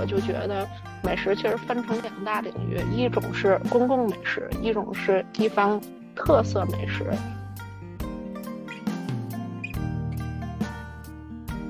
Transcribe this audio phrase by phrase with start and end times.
[0.00, 0.66] 我就觉得
[1.02, 5.78] 美食其实分成两大领域，一种是公共美食，一种是地方
[6.16, 7.12] 特色美食。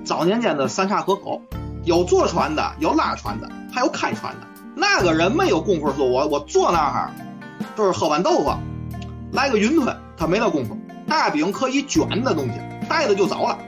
[0.05, 1.43] 早年间的三岔河口，
[1.83, 4.47] 有坐船的，有拉船的，还有开船的。
[4.77, 7.11] 那个人没有功夫说，我我坐那儿，
[7.77, 8.53] 就是喝碗豆腐，
[9.33, 10.79] 来个云吞，他没那功夫。
[11.09, 13.59] 大饼可以卷的东西，带着就走了。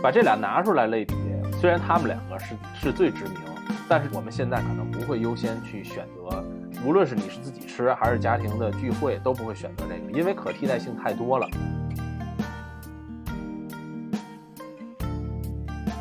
[0.00, 1.14] 把这俩拿出来类比，
[1.60, 3.34] 虽然他们两个是是最知名，
[3.88, 6.44] 但是我们现在可能不会优先去选择，
[6.84, 11.48] 无论是你是自己吃还是家庭的聚会，都不会选择这个，因为可替代性太多了。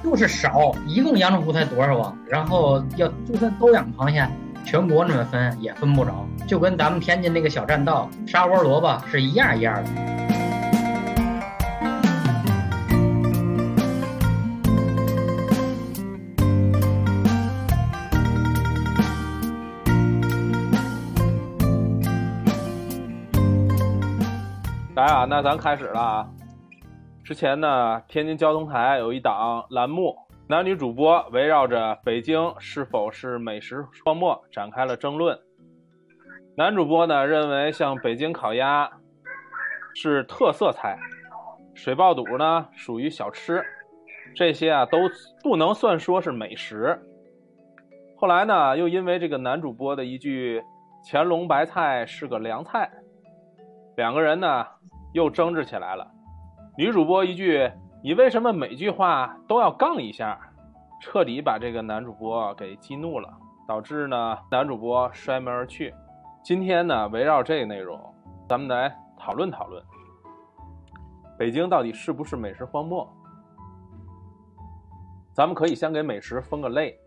[0.04, 2.16] 就是少，一共阳澄湖才多少啊？
[2.28, 4.26] 然后要就算都养螃蟹，
[4.64, 10.37] 全国那么分也分不着，就跟咱们天津那个小栈道沙窝萝卜是一样一样的。
[24.98, 26.28] 来啊，那咱开始了啊！
[27.24, 30.18] 之前呢，天津交通台有一档栏目，
[30.50, 35.38] 男女主播围绕着北京是否是美食荒漠展开了争论。
[36.56, 38.90] 男主播呢认为，像北京烤鸭
[39.94, 40.98] 是特色菜，
[41.76, 43.64] 水爆肚呢属于小吃，
[44.36, 44.98] 这些啊都
[45.44, 47.00] 不能算说是美食。
[48.16, 50.60] 后来呢，又因为这个男主播的一句
[51.08, 52.90] “乾隆白菜是个凉菜”，
[53.96, 54.66] 两个人呢。
[55.14, 56.10] 又争执起来了，
[56.78, 57.72] 女主播一句
[58.04, 60.40] “你为什么每句话都要杠一下”，
[61.02, 63.32] 彻底把这个男主播给激怒了，
[63.68, 65.94] 导致呢男主播摔门而去。
[66.44, 68.00] 今天呢，围绕这个内容，
[68.48, 69.84] 咱们来讨论讨论，
[71.38, 73.08] 北京到底是不是美食荒漠？
[75.34, 76.98] 咱们可以先给美食分个类，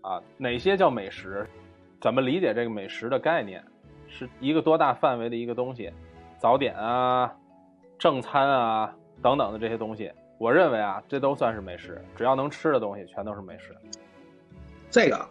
[0.00, 1.48] 啊，哪些叫美食？
[2.00, 3.64] 怎么理解这个美食的概念？
[4.08, 5.92] 是一个多大范围的一个东西？
[6.42, 7.32] 早点啊，
[8.00, 8.92] 正餐啊，
[9.22, 12.04] 等等的这些东西，我认为啊，这都算是美食。
[12.16, 13.72] 只要能吃的东西，全都是美食。
[14.90, 15.24] 这个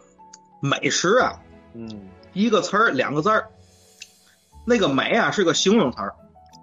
[0.62, 1.34] 美食啊，
[1.74, 3.50] 嗯，一个词儿两个字儿。
[4.66, 6.16] 那个美啊是个形容词儿，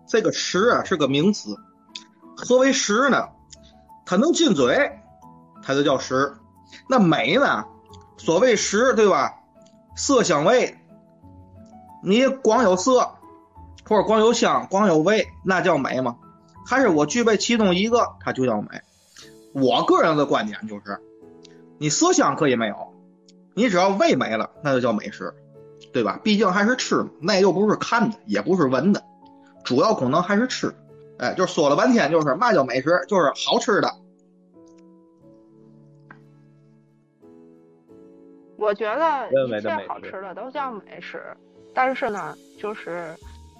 [0.06, 1.54] 这个食啊是个名词。
[2.34, 3.28] 何为食呢？
[4.06, 4.98] 它能进嘴，
[5.62, 6.32] 它就叫食。
[6.88, 7.66] 那美呢？
[8.16, 9.40] 所谓食，对吧？
[9.94, 10.74] 色香味，
[12.02, 13.10] 你光有色。
[13.88, 16.18] 或者光有香，光有味，那叫美吗？
[16.66, 18.68] 还是我具备其中一个，它就叫美？
[19.54, 21.00] 我个人的观点就是，
[21.78, 22.76] 你色香可以没有，
[23.54, 25.32] 你只要味没了，那就叫美食，
[25.90, 26.20] 对吧？
[26.22, 29.02] 毕竟还是吃嘛，那又不是看的，也不是闻的，
[29.64, 30.74] 主要功能还是吃。
[31.18, 33.90] 哎，就说了半天，就是嘛叫美食，就是好吃的。
[38.58, 41.22] 我觉得一切好吃的都叫美食，
[41.72, 43.16] 但是呢，就是。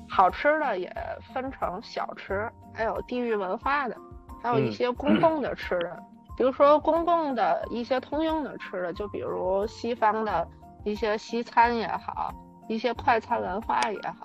[0.09, 0.91] 好吃的也
[1.33, 3.97] 分成小吃，还有地域文化的，
[4.43, 6.03] 还有一些公共的吃的。
[6.37, 10.47] 比如说公共的一些通用的吃的，就比如西方的
[10.85, 12.33] 一些西餐也好，
[12.69, 14.17] 一些快餐文化也好，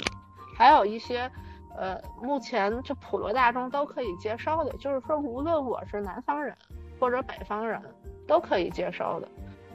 [0.55, 1.29] 还有一些
[1.75, 6.55] 呃，目前就普罗大众都可以接受的，就是说无论我是南方人
[7.00, 7.81] 或者北方人
[8.27, 9.27] 都可以接受的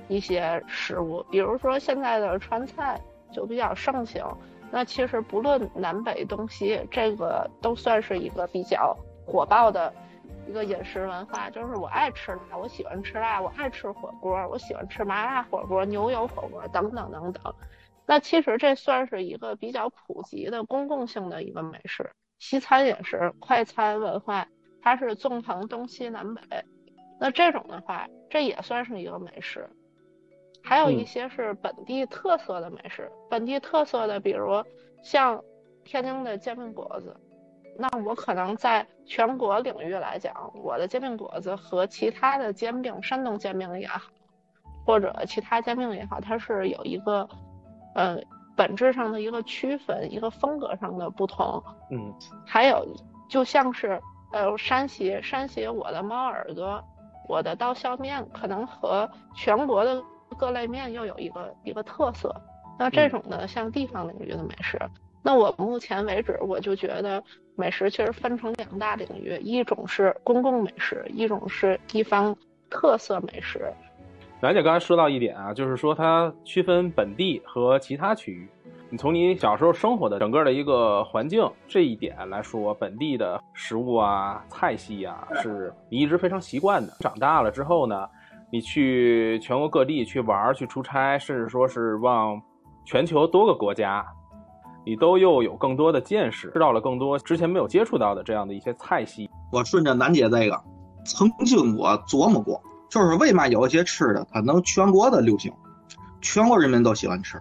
[0.06, 1.24] 一些食物。
[1.30, 3.00] 比如说现在的川菜
[3.32, 4.24] 就比较盛行。
[4.70, 8.96] 那其实不论南北东西，这个都算是一个比较
[9.26, 9.92] 火爆的
[10.46, 11.48] 一个饮食文化。
[11.48, 17.54] 就是我爱吃辣，我喜欢吃辣，我爱吃火锅，我喜欢吃麻辣火锅、牛油火锅等等等等。
[18.06, 22.10] 那其实这算是一个比较普及的公共性的一个美食。
[22.38, 24.46] 西餐也是快餐文化，
[24.80, 26.42] 它是纵横东西南北。
[27.18, 29.68] 那这种的话，这也算是一个美食。
[30.68, 34.62] 还有一些是本地特色的美食，本地特色的，比如
[35.02, 35.42] 像
[35.82, 37.16] 天津的煎饼果子，
[37.78, 44.10] 那我可能在全国领域来讲，我的煎饼果子和其他的煎饼，山东煎饼也好，
[44.84, 47.26] 或者其他煎饼也好，它是有一个
[47.94, 48.18] 呃
[48.54, 51.64] 本质上的一个区分，一个风格上的不同。
[51.90, 52.12] 嗯，
[52.44, 52.86] 还有
[53.30, 53.98] 就像是
[54.32, 56.84] 呃山西，山西我的猫耳朵，
[57.26, 60.04] 我的刀削面，可能和全国的。
[60.36, 62.34] 各类面又有一个一个特色，
[62.78, 64.78] 那这种的，像地方领域的美食，
[65.22, 67.22] 那我目前为止，我就觉得
[67.56, 72.36] 美食其实分成两大领域，一种是公共美食，一种是地方
[72.70, 73.72] 特色美食。
[74.40, 78.48] 兰姐刚才说到一点啊，就是说它区分本地和其他区域。
[78.90, 86.96] 你从你小时候生活的整个的一个环境这一点来说，本地的食物啊、菜系啊，是你一直非常习惯的。
[87.00, 88.08] 长大了之后呢，
[88.50, 92.40] 你去全国各地去玩、去出差，甚至说是往
[92.84, 94.04] 全球多个国家，
[94.86, 99.28] 你都又有更多的见识，知道了更多之前没有接触到的这样的一些菜系。
[99.52, 100.58] 我顺着楠姐这个，
[101.04, 105.52] 曾经我琢磨过，就是为嘛有一些吃的它能全国的流行，
[106.22, 107.38] 全国人民都喜欢吃。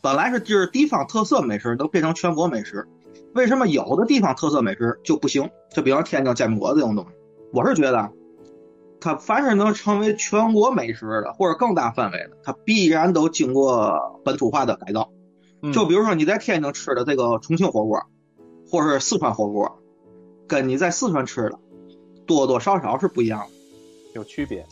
[0.00, 2.86] 本来是就是地方特色美食都变成全国美食，
[3.34, 5.50] 为什么有的地方特色美食就不行？
[5.70, 7.10] 就比方天津煎饼果子这种东西，
[7.52, 8.10] 我是觉得，
[9.02, 15.10] 它凡是能成为全国美食的或者更大范围的，它必然都经过本土化的改造。
[15.72, 18.00] 就比如说你在天津吃的这个重庆火锅，
[18.70, 19.78] 或者是四川火锅，
[20.48, 21.58] 跟你在四川吃的
[22.26, 23.46] 多多少少是不一样的，
[24.14, 24.66] 有区别。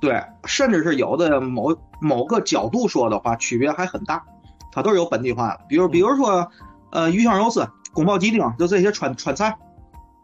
[0.00, 4.22] 对，甚至是有的某某个角度说的话，区别还很大，
[4.70, 5.60] 它都是有本地化的。
[5.68, 6.50] 比如，比如说，
[6.90, 9.56] 呃，鱼香肉丝、宫保鸡丁，就这些川川菜，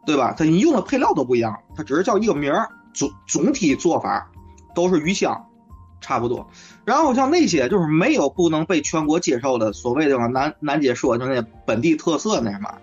[0.05, 0.35] 对吧？
[0.37, 4.31] 它你用的配料都不一样，它只是叫一个名儿，总总体做法
[4.75, 5.47] 都是鱼香，
[6.01, 6.49] 差不多。
[6.85, 12.75] 然后像那些就是没有不能被全国接受的所谓的南南姐说的那本地特色那什么，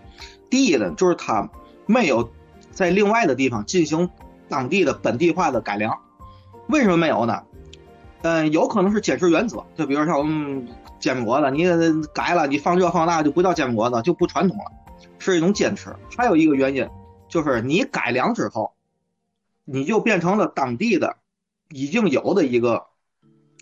[0.50, 1.50] 第一呢，就是它
[1.86, 2.30] 没有
[2.72, 4.10] 在另外的地方进行
[4.48, 5.98] 当地的本地化的改良。
[6.68, 7.44] 为什么没有呢？
[8.24, 10.68] 嗯，有可能是坚持原则，就比如像我们
[11.00, 11.66] 煎饼果子，你
[12.14, 14.64] 改了，你放这放那就不叫煎饼果子，就不传统了，
[15.20, 15.96] 是一种坚持。
[16.18, 16.90] 还有一个原因
[17.30, 18.74] 就是你改良之后，
[19.70, 21.18] 你就变成了当地的
[21.70, 22.86] 已经有的一个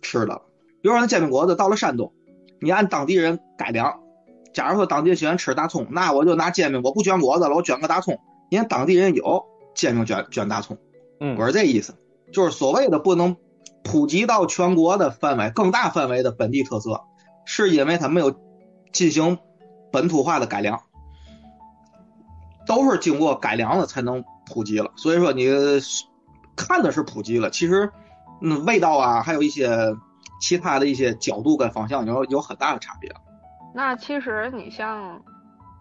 [0.02, 0.44] 吃的。
[0.82, 2.14] 比如说那煎饼果子到了山东，
[2.62, 4.02] 你按当地人改良，
[4.54, 8.20] 假如说当地人喜欢吃大葱，那我就拿煎饼，我不卷果子了，我卷个大葱。
[8.52, 10.78] 人家当地人有煎饼卷卷大葱，
[11.20, 11.96] 嗯，我是这意思。
[12.32, 13.36] 就是所谓的不能
[13.84, 17.02] 普及到全国的范围、更大范围的本地特色，
[17.46, 18.36] 是因为它没有
[18.94, 19.40] 进行
[19.92, 20.82] 本土化的改良，
[22.68, 24.92] 都是经过改良了才能普及了。
[24.96, 25.48] 所以说你
[26.56, 27.92] 看的是普及了，其实
[28.42, 29.96] 嗯味道啊，还有一些
[30.40, 33.12] 其他的一些角度跟方向有有很大的差别。
[33.74, 35.22] 那其实你像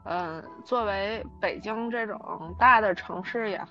[0.04, 3.68] 嗯，作为北京这种大的城市也好，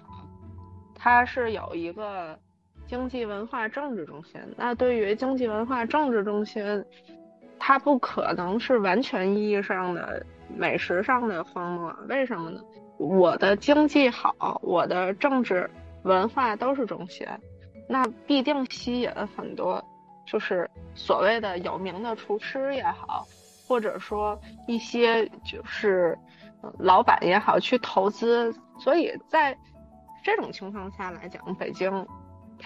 [0.95, 2.37] 它是有一个。
[2.85, 6.83] 经济文化政治中心，那对于经济文化政治中心，
[7.57, 10.23] 它不可能是完全意义上的
[10.53, 11.95] 美食上的荒漠。
[12.09, 12.59] 为什么呢？
[12.97, 15.69] 我的经济好，我的政治
[16.03, 17.27] 文化都是中心，
[17.87, 19.83] 那必定吸引很多，
[20.25, 23.25] 就是所谓的有名的厨师也好，
[23.67, 26.17] 或者说一些就是
[26.79, 28.53] 老板也好去投资。
[28.79, 29.57] 所以在
[30.23, 32.05] 这种情况下来讲，北京。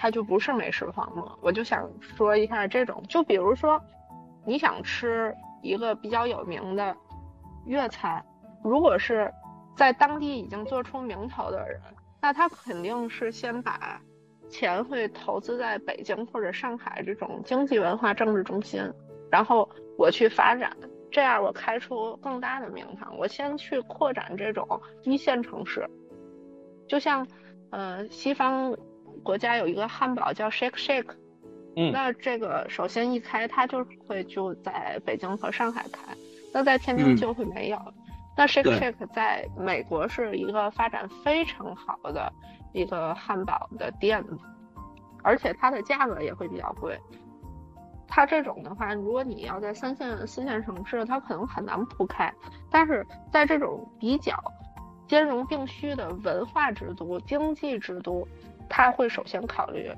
[0.00, 3.82] 它就不是美食荒漠，我就想说一下这种，就比如说，
[4.44, 6.96] 你想吃一个比较有名的
[7.66, 8.22] 粤菜，
[8.62, 9.32] 如果是
[9.78, 11.80] 在当地已经做出名头的人，
[12.20, 13.98] 那他肯定是先把
[14.50, 18.82] 钱会投资在北京或者上海这种经济文化政治中心，
[19.30, 19.66] 然后
[19.96, 20.76] 我去发展，
[21.10, 24.66] 这样我开出更大的名堂，我先去扩展这种
[25.04, 25.88] 一线城市，
[26.86, 27.26] 就像
[27.70, 28.76] 呃西方。
[29.24, 31.10] 国家有一个汉堡叫 Shake Shake，
[31.74, 36.16] 嗯，那这个首先一开，它就会就在北京和上海开，
[36.54, 37.76] 那在天津就会没有。
[38.38, 42.32] 那 Shake Shake 在美国是一个发展非常好的
[42.72, 44.24] 一个汉堡的店，
[45.24, 46.96] 而且它的价格也会比较贵。
[48.06, 52.32] 它这种的话，如果你要在三线、四线城市，它可能很难铺开。
[52.70, 54.40] 但是在这种比较
[55.08, 58.24] 兼容并蓄的文化之都、经济之都。
[58.70, 59.90] 它会首先考虑，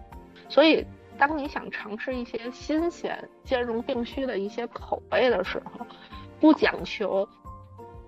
[0.48, 0.86] 所以
[1.18, 5.84] 当你想尝试一些新鲜、兼容并蓄的一些口味的时候，
[6.38, 7.28] 不讲求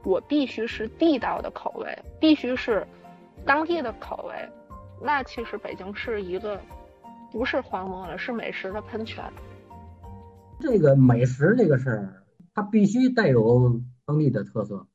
[0.05, 2.87] 我必须是地道的口味，必须是
[3.45, 4.35] 当地的口味，
[5.01, 6.61] 那其实北京是一个
[7.31, 9.25] 不是荒漠了，是美食的喷泉。
[10.61, 12.23] 这个美食这个事儿，
[12.55, 14.87] 它必须带有当地的特色，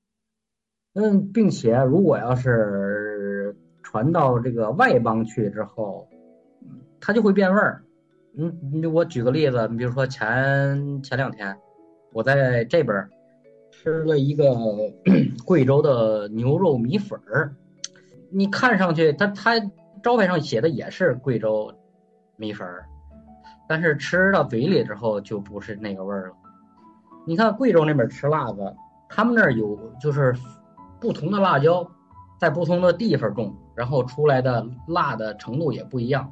[0.94, 3.56] 嗯，并且如果要是。
[3.84, 6.10] 传到这个外邦去之后，
[7.00, 7.86] 它就会变味儿。
[8.38, 11.58] 嗯，我举个例子，你比如说前前两天
[12.12, 13.10] 我在这边
[13.88, 14.54] 吃了一个
[15.48, 17.56] 贵州的牛肉米粉儿，
[18.30, 19.54] 你看上去它它
[20.04, 21.74] 招牌上写的也是贵州
[22.36, 22.86] 米粉儿，
[23.66, 26.36] 但是吃到嘴里之后就不是那个味儿了。
[27.26, 28.76] 你看贵州那边吃辣子，
[29.08, 30.36] 他们那儿有就是
[31.00, 31.90] 不同的辣椒。
[32.38, 36.30] 在不同的地方种，然后出来的辣的程度也不一样。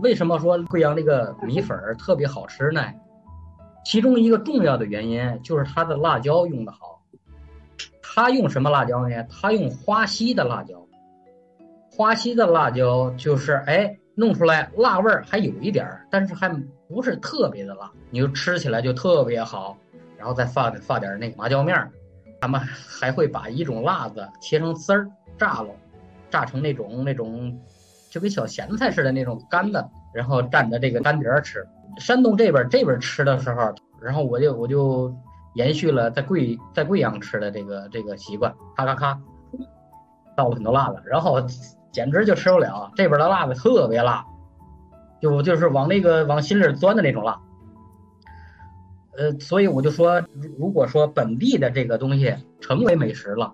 [0.00, 2.80] 为什么说贵阳这个米粉儿特别好吃呢？
[3.84, 6.91] 其中一个重要的原因就是它的辣椒用的好。
[8.14, 9.26] 他用什么辣椒呢？
[9.30, 10.86] 他用花溪的辣椒。
[11.90, 16.48] 花溪的辣椒就是哎，弄出来辣味儿还有一点儿，但是还
[16.88, 19.78] 不是特别的辣，你就吃起来就特别好。
[20.18, 21.90] 然后再放放点那个麻椒面儿，
[22.38, 25.70] 他们还会把一种辣子切成丝儿炸了，
[26.30, 27.58] 炸成那种那种
[28.10, 31.66] 就跟小咸菜似的那种干的，然后蘸着这个干碟儿吃。
[31.96, 35.14] 山东这边这边吃的时候，然后我就我就
[35.54, 39.20] 延续了在贵在贵阳吃的这个这个习惯，咔咔咔
[40.36, 41.40] 倒了很多辣子，然后
[41.90, 42.90] 简直就吃不了。
[42.96, 44.24] 这边的辣子特别辣，
[45.20, 47.40] 就就是往那个往心里钻的那种辣。
[49.16, 50.22] 呃，所以我就说，
[50.58, 53.52] 如果说本地的这个东西成为美食了，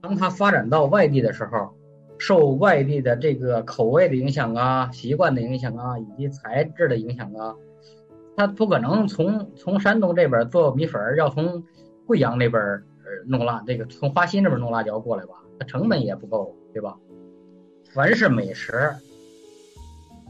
[0.00, 1.74] 当它发展到外地的时候，
[2.18, 7.54] 受外地的这个口味的影响啊、习惯的影响啊，以及材质的影响啊，
[8.36, 11.64] 他不可能从从山东这边做米粉，要从
[12.06, 16.96] 贵阳那边呃弄辣，这个从花溪那边弄辣椒过来吧，它成本也不够，对吧？
[17.94, 18.94] 凡是美食，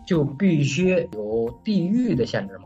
[0.06, 2.64] 就必须有地域的限制嘛。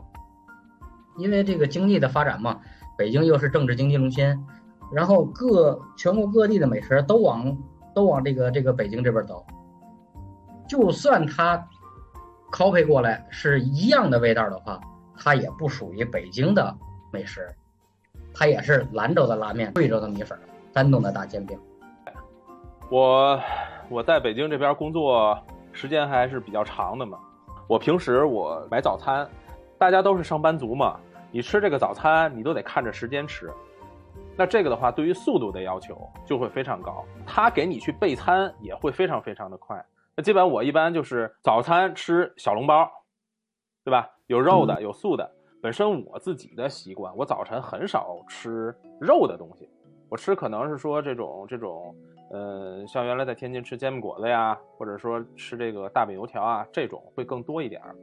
[1.17, 2.59] 因为这个经济的发展嘛，
[2.97, 4.45] 北京又是政治经济中心，
[4.93, 7.57] 然后各全国各地的美食都往
[7.95, 9.43] 都往这个这个北京这边走。
[10.67, 11.67] 就算它
[12.51, 14.79] copy 过来是一样的味道的话，
[15.23, 16.75] 它也不属于北京的
[17.11, 17.47] 美食，
[18.33, 20.35] 它也是兰州的拉面、贵州的米粉、
[20.73, 21.59] 山东的大煎饼。
[22.89, 23.39] 我
[23.87, 25.39] 我在北京这边工作
[25.71, 27.19] 时间还是比较长的嘛，
[27.67, 29.29] 我平时我买早餐。
[29.77, 30.99] 大家都是上班族嘛，
[31.31, 33.51] 你吃这个早餐，你都得看着时间吃。
[34.35, 37.03] 那这个的话，对于速度的要求就会非常高。
[37.25, 39.83] 他给你去备餐也会非常非常的快。
[40.15, 42.87] 那基本我一般就是早餐吃小笼包，
[43.83, 44.09] 对吧？
[44.27, 45.29] 有肉的，有素的。
[45.61, 49.69] 本身我自己的习惯，我早晨很少吃肉的东西。
[50.09, 51.95] 我吃可能是说这种这种，
[52.31, 57.95] 呃，像原来在天津吃煎饼果子呀，或者说吃这个大饼油条啊，这种会更多一点儿。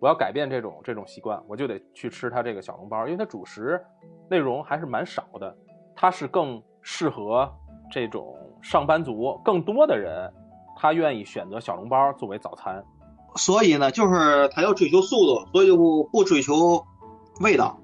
[0.00, 3.80] 我要改变这种这种习惯，我就得去吃它这个小笼包，因为它主食
[4.28, 5.56] 内容还是蛮少的，
[5.94, 7.48] 它是更适合
[7.90, 10.28] 这种上班族更多的人，
[10.76, 12.82] 他愿意选择小笼包作为早餐。
[13.36, 16.84] 所以呢，就是他要追求速度，所以不不追求
[17.40, 17.78] 味道。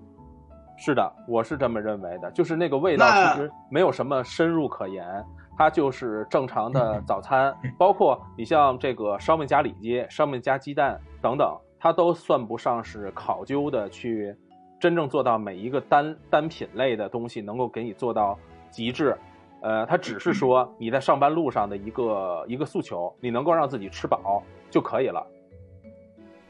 [0.77, 5.25] 是的，我是这么认为的，就是那个味道其实没有什么深入可言，
[5.57, 11.57] 它就是正常的早餐，包括你像这个烧饼加里脊、烧饼加鸡蛋等等。
[11.81, 14.35] 它都算不上是考究的，去
[14.81, 18.37] 真正做到每一个单单品类的东西能够给你做到
[18.69, 19.17] 极致，
[19.63, 25.25] 呃，它只是说你在上班路上的一个一个诉求，你能够让自己吃饱就可以了。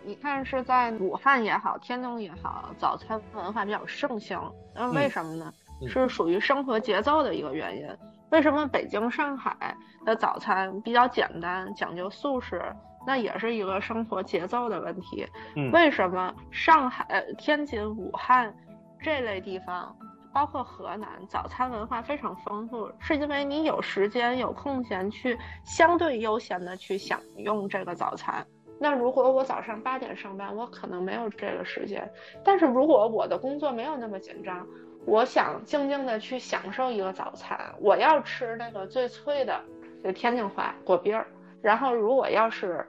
[0.09, 4.41] 你看是在武汉也好，天津也好，早餐文化比较盛行，
[4.75, 5.53] 那为什么呢？
[5.87, 7.87] 是属于生活节奏的一个原因。
[8.31, 12.75] 为什么北京、上海的早餐比较简单，讲究素食？
[13.07, 15.27] 那也是一个生活节奏的问题。
[15.75, 18.55] 为什么上海、天津、武汉
[19.03, 19.95] 这类地方，
[20.33, 22.91] 包括河南，早餐文化非常丰富？
[22.99, 28.47] 是因为你有时间、有空闲去相对悠闲的去享用这个早餐。
[28.79, 32.11] 那如果我早上八点上班，我可能没有这个时间。
[32.45, 34.67] 但是如果我的工作没有那么紧张，
[35.05, 39.61] 我想静静的去享受一个早餐，我要吃那个最脆的，
[40.03, 41.27] 就天津话果篦儿。
[41.63, 42.87] 然后如果要是。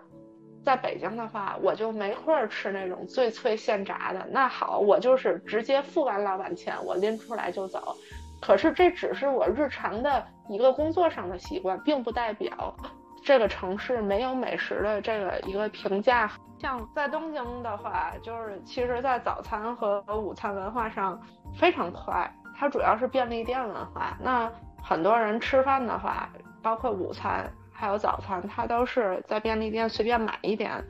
[0.62, 4.27] 在北京的话，我就没空吃那种最脆现炸的。
[4.29, 7.96] 那好，我就是直接付完老板钱，我拎出来就走。
[8.41, 12.75] 可是这只是我日常的一个工作上的习惯，并不代表
[13.24, 16.32] 这个城市没有美食的这个一个评价。
[16.60, 21.20] 像在东京的话，就是其实，在早餐和午餐文化上
[21.58, 24.18] 非常快，它主要是便利店文化。
[24.20, 26.30] 那很多人吃饭的话，
[26.62, 27.50] 包括午餐。
[27.72, 30.84] 还有早餐，它都是在便利店随便买一点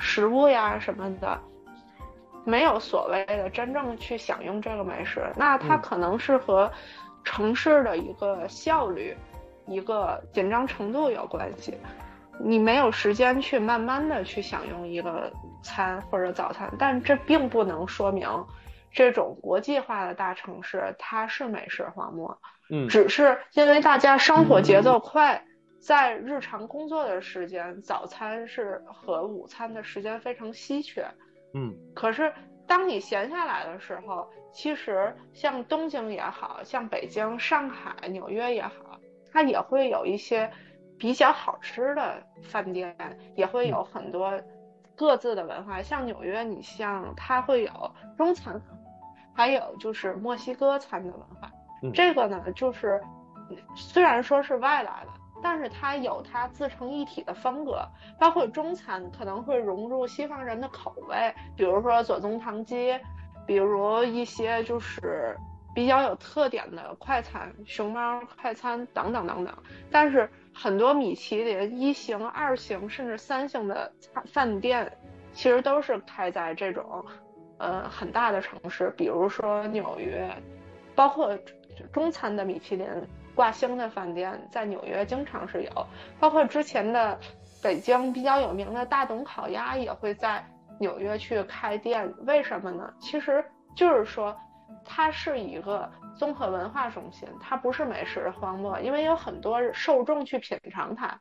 [0.00, 1.40] 食物呀什么的，
[2.42, 5.30] 没有所谓的真正去享用这个美食。
[5.36, 6.68] 那它可能是和
[7.22, 9.16] 城市的一个效率、
[9.66, 11.76] 一个紧张程度有关系。
[12.38, 18.28] 你没有时间去慢慢的去享用一个餐或者早餐，但这并不能说明
[18.90, 22.36] 这种国际化的大城市它是美食荒漠。
[22.70, 25.44] 嗯，只是因为大家生活节奏快。
[25.80, 31.06] 在日常工作的时间，早餐是和午餐的时间非常稀缺。
[31.52, 32.32] 嗯，可是
[32.66, 38.93] 当你闲下来的时候，其实像东京也好像北京、上海、纽约也好，
[39.34, 40.48] 它也会有一些
[40.96, 42.96] 比较好吃的饭店，
[43.34, 44.32] 也会有很多
[44.94, 45.82] 各自的文化。
[45.82, 48.62] 像纽约，你像它会有中餐，
[49.34, 51.50] 还有就是墨西哥餐的文化。
[51.82, 53.02] 嗯这个呢，就是
[53.74, 55.10] 虽然说是外来的，
[55.42, 57.84] 但是它有它自成一体的风格，
[58.20, 62.96] 包括中餐可能会融入西方人的口味，比如说左宗棠鸡，
[63.48, 65.36] 比如一些就是
[65.74, 69.52] 比较有特点的快餐，熊猫快餐等等等等。
[69.90, 74.96] 但是很多米其林一星、二星甚至三星的餐饭店，
[75.32, 77.04] 其实都是开在这种
[77.58, 80.30] 呃很大的城市，比如说纽约，
[80.94, 81.36] 包括
[81.92, 82.86] 中餐的米其林
[83.34, 85.86] 挂星的饭店，在纽约经常是有，
[86.20, 87.18] 包括之前的
[87.60, 90.44] 北京比较有名的大董烤鸭也会在
[90.78, 92.14] 纽约去开店。
[92.26, 92.94] 为什么呢？
[93.00, 94.36] 其实就是说，
[94.84, 101.20] 它是一个综合文化中心，它不是美食荒漠，因为有很多受众去品尝它。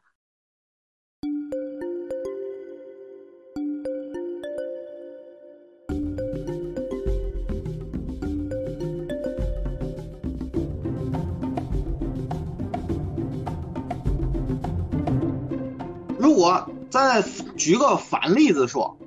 [16.19, 17.21] 如果咱
[17.57, 18.97] 举个反例子说，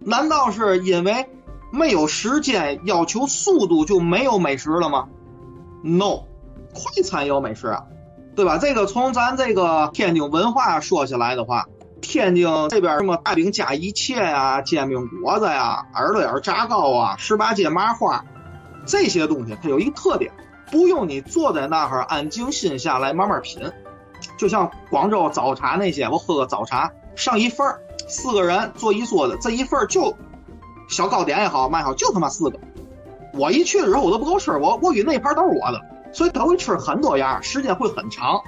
[0.00, 1.28] 难道是因为
[1.76, 5.08] 没有时间要求速度就没有美食了吗
[5.84, 6.22] ？No，
[6.72, 7.84] 快餐有美食啊，
[8.34, 8.56] 对吧？
[8.58, 11.66] 这个从咱这个天津文化说起来的话，
[12.00, 18.24] 天津这边什么大饼加一切呀、煎饼果子呀、耳朵眼炸糕啊、十八街麻花，
[18.86, 20.32] 这些东西它有一个特点，
[20.70, 23.70] 不用你坐在那儿安静心下来慢慢品。
[24.38, 30.16] 就像广州早茶那些，我喝个早茶上一份儿，四个人坐一桌子，这一份就
[30.88, 32.58] 小糕点也好，嘛也好，就他妈四个。
[33.32, 35.80] 我一去的时候我都不够吃，我我以为那盘都是我的，
[36.12, 38.40] 所以他会吃很多样，时间会很长。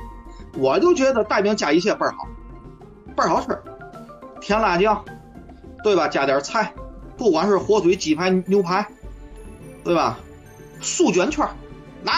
[0.57, 2.27] 我就觉得带饼加一切倍儿好，
[3.15, 3.61] 倍儿好吃，
[4.41, 5.05] 甜辣酱，
[5.85, 6.09] 对吧？
[6.09, 6.73] 加点菜，
[7.17, 8.87] 不管是火腿、鸡排、牛排，
[9.85, 10.19] 对吧？
[10.81, 11.51] 素卷圈儿，
[12.03, 12.13] 那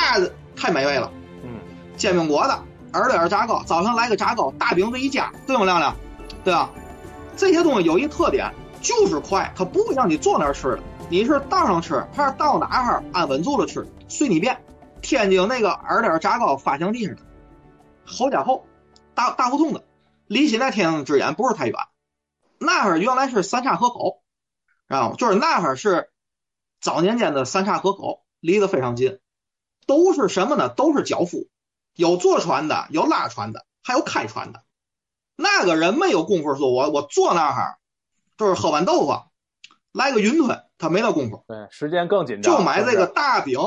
[0.54, 1.10] 太美味了。
[1.42, 1.58] 嗯，
[1.96, 2.52] 煎饼果子。
[2.92, 5.94] 耳朵眼炸糕，早上来个炸糕，大饼子一夹，对吗，亮亮？
[6.42, 6.70] 对吧？
[7.36, 10.80] 这些东西有一特点，就是快，它不会让你坐那儿吃的。
[11.08, 14.62] 你是道上吃，还是到哪儿安稳住了吃，随你便。
[15.02, 17.22] 天津那个耳朵炸糕发祥地上的，
[18.04, 18.66] 侯家后，
[19.14, 19.84] 大大胡同的，
[20.26, 21.74] 离现在天津之眼不是太远。
[22.58, 24.22] 那哈儿原来是三岔河口，
[24.88, 26.10] 啊，就是那哈儿是
[26.80, 29.18] 早年间的三岔河口，离得非常近，
[29.86, 30.68] 都是什么呢？
[30.68, 31.48] 都是脚夫。
[31.96, 34.62] 有坐船的，有拉船的，还有开船的。
[35.34, 37.78] 那个人没有功夫说，我我坐那儿
[38.40, 39.12] 就是喝碗豆腐，
[39.92, 41.44] 来个云吞，他没那功夫。
[41.46, 42.56] 对，时间更紧张。
[42.56, 43.60] 就买这个大饼，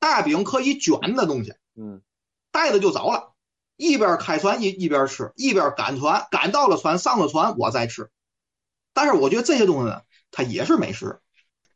[0.00, 2.02] 大饼可以卷的东西，嗯，
[2.50, 3.34] 带着就走了，
[3.76, 8.10] 一边开船一一边吃，一边赶船，赶到了船上了船我再吃。
[8.92, 11.20] 但是我觉得这些东西呢，它也是美食。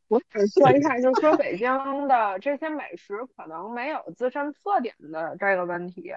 [0.09, 6.13] 我想说一下，就是说北京的这些美食可能没有自身特点的这个问题。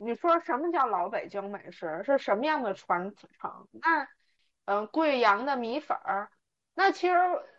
[0.00, 2.02] 你说什么叫老北京美食？
[2.04, 3.68] 是什么样的传承？
[3.70, 4.08] 那，
[4.66, 6.30] 嗯，贵阳的米粉儿，
[6.74, 7.14] 那其实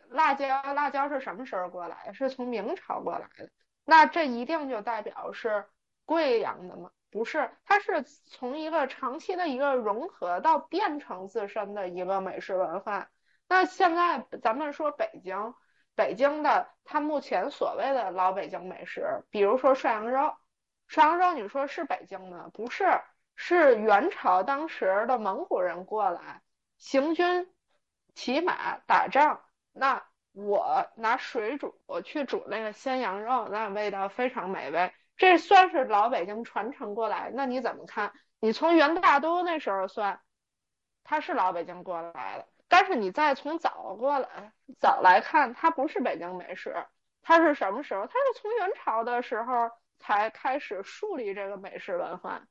[0.10, 2.12] 辣椒，辣椒是什么时候过来？
[2.14, 3.50] 是从明朝过来的。
[3.84, 5.66] 那这一定就代表是
[6.06, 6.92] 贵阳的吗？
[7.12, 13.10] 不是，它是从一个长期的一个融合到变成自身的一个美食文化。
[13.48, 15.54] 那现在咱们说北京，
[15.96, 20.36] 北京的它目前所谓的老北京美食，比如说涮羊肉，
[20.88, 22.50] 涮羊肉你说是北京的？
[22.50, 22.86] 不是，
[23.36, 26.42] 是元朝当时的蒙古人过来
[26.78, 27.48] 行军、
[28.14, 37.32] 骑马、打仗，那我拿水煮去煮那个鲜羊肉，那味道非常美味，这算是老北京传承过来。
[37.34, 38.14] 那你怎么看？
[38.40, 40.22] 你从元大都那时候算，
[41.04, 42.48] 它是老北京过来的。
[42.68, 46.76] 但是你再从早过来早来看，它不是北京美食，
[47.22, 48.06] 它是什么时候？
[48.08, 52.46] 它是从元朝的时候才开始树立这个美食文化。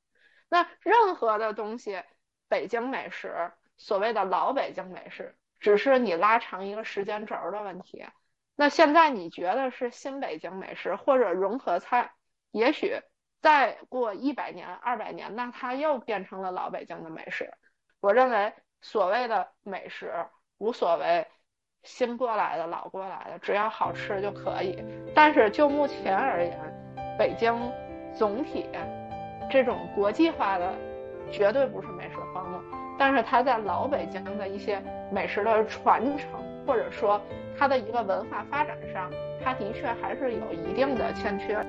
[0.48, 2.02] 那任何的东西，
[2.48, 3.52] 北京美食，
[3.84, 8.06] 所谓的老北京美食，只是你拉长一个时间轴的问题。
[8.56, 12.12] 那现在你觉得是新北京美食或者融合菜，
[12.50, 12.98] 也许
[13.42, 17.52] 再过一百年、二百年，那它又变成了老北京的美食。
[18.00, 18.52] 我认为。
[18.86, 20.12] 所谓的美食
[20.58, 21.26] 无所谓，
[21.84, 24.76] 新过来的、老过来的，只要好吃就可以。
[25.14, 27.72] 但是就目前而言，北京
[28.14, 28.68] 总体
[29.50, 30.70] 这种国际化的
[31.32, 32.62] 绝对不是美食荒漠，
[32.98, 36.28] 但是它在老北京的一些美食的传承，
[36.66, 37.20] 或者说
[37.58, 39.10] 它的一个文化发展上，
[39.42, 41.64] 它的确还是有一定的欠缺。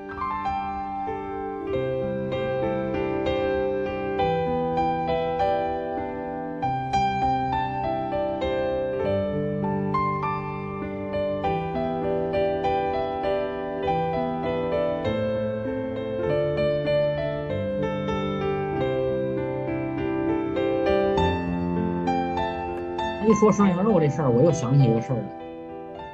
[23.27, 25.23] 一说涮羊肉这事儿，我又想起一个事儿来。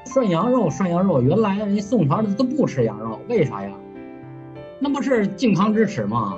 [0.06, 3.70] 涮羊肉，涮羊肉，原来人家宋朝的都不吃羊肉，为啥呀？
[4.80, 6.36] 那不是靖康之耻吗？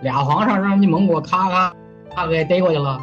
[0.00, 1.74] 俩皇上让人家蒙古咔咔
[2.14, 2.98] 咔给逮过去了，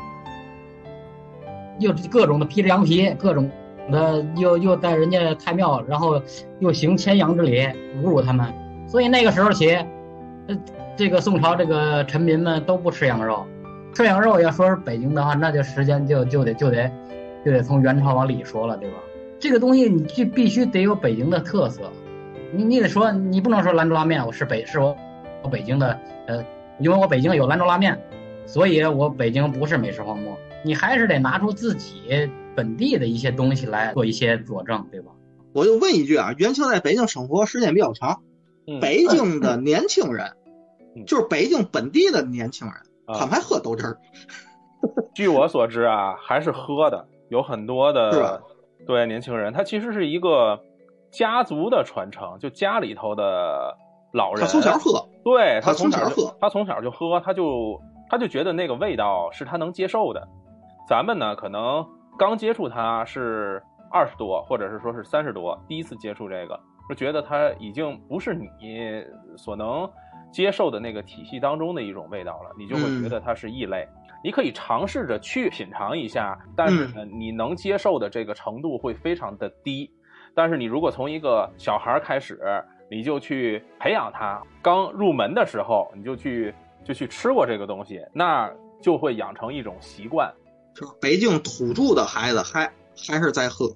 [1.80, 3.52] 又各种的披着羊皮，各种
[3.92, 6.22] 的又又在人家太庙，然后
[6.60, 7.60] 又行牵羊之礼，
[8.02, 8.54] 侮辱他们。
[8.88, 9.76] 所以那个时候起，
[10.48, 10.58] 呃，
[10.96, 13.46] 这个宋朝这个臣民们都不吃羊肉。
[13.96, 16.92] 涮羊肉要说是北京的话，那就时间就就得就得
[17.46, 18.98] 就得从元朝往里说了，对吧？
[19.40, 21.90] 这个东西你就必须得有北京的特色，
[22.52, 24.98] 你你得说你不能说兰州拉面我是北是我
[25.44, 26.44] 我北京的呃，
[26.80, 27.98] 因为我北京有兰州拉面，
[28.46, 30.38] 所以我北京不是美食荒漠。
[30.66, 35.14] 你还是得拿出自己本地的一些东西来做一些佐证，对吧？
[35.54, 38.24] 我就问一句啊，元庆在北京生活时间比较长，
[38.82, 40.34] 北京的年轻人，
[41.08, 42.76] 就是北京本地的年轻人。
[43.08, 43.98] 他们还喝豆汁儿？
[45.16, 48.42] 据我所知啊，还是喝的，有很多的
[48.86, 50.60] 对年轻人，他其实是一个
[51.12, 53.76] 家族的传承，就家里头的
[54.14, 60.28] 老人，他从小喝，对他从小喝，他从小就喝，他就他就觉得那个味道是他能接受的。
[60.88, 61.84] 咱们呢，可能
[62.20, 69.04] 刚接触他是二十多，或者是说是三十多，第一次接触这个，就觉得他已经不是你
[69.36, 69.90] 所能。
[70.36, 73.88] 接受的那个体系当中的一种味道了，你就会觉得它是异类。
[74.22, 79.90] 你可以尝试着去品尝一下，但是呢，你能接受的这个程度会非常的低。
[80.34, 82.38] 但是你如果从一个小孩开始，
[82.92, 90.30] 你就去培养他，刚入门的时候你就去就去吃过这个东西，那就会养成一种习惯。
[90.74, 93.68] 就是北京土著的孩子还还是在喝，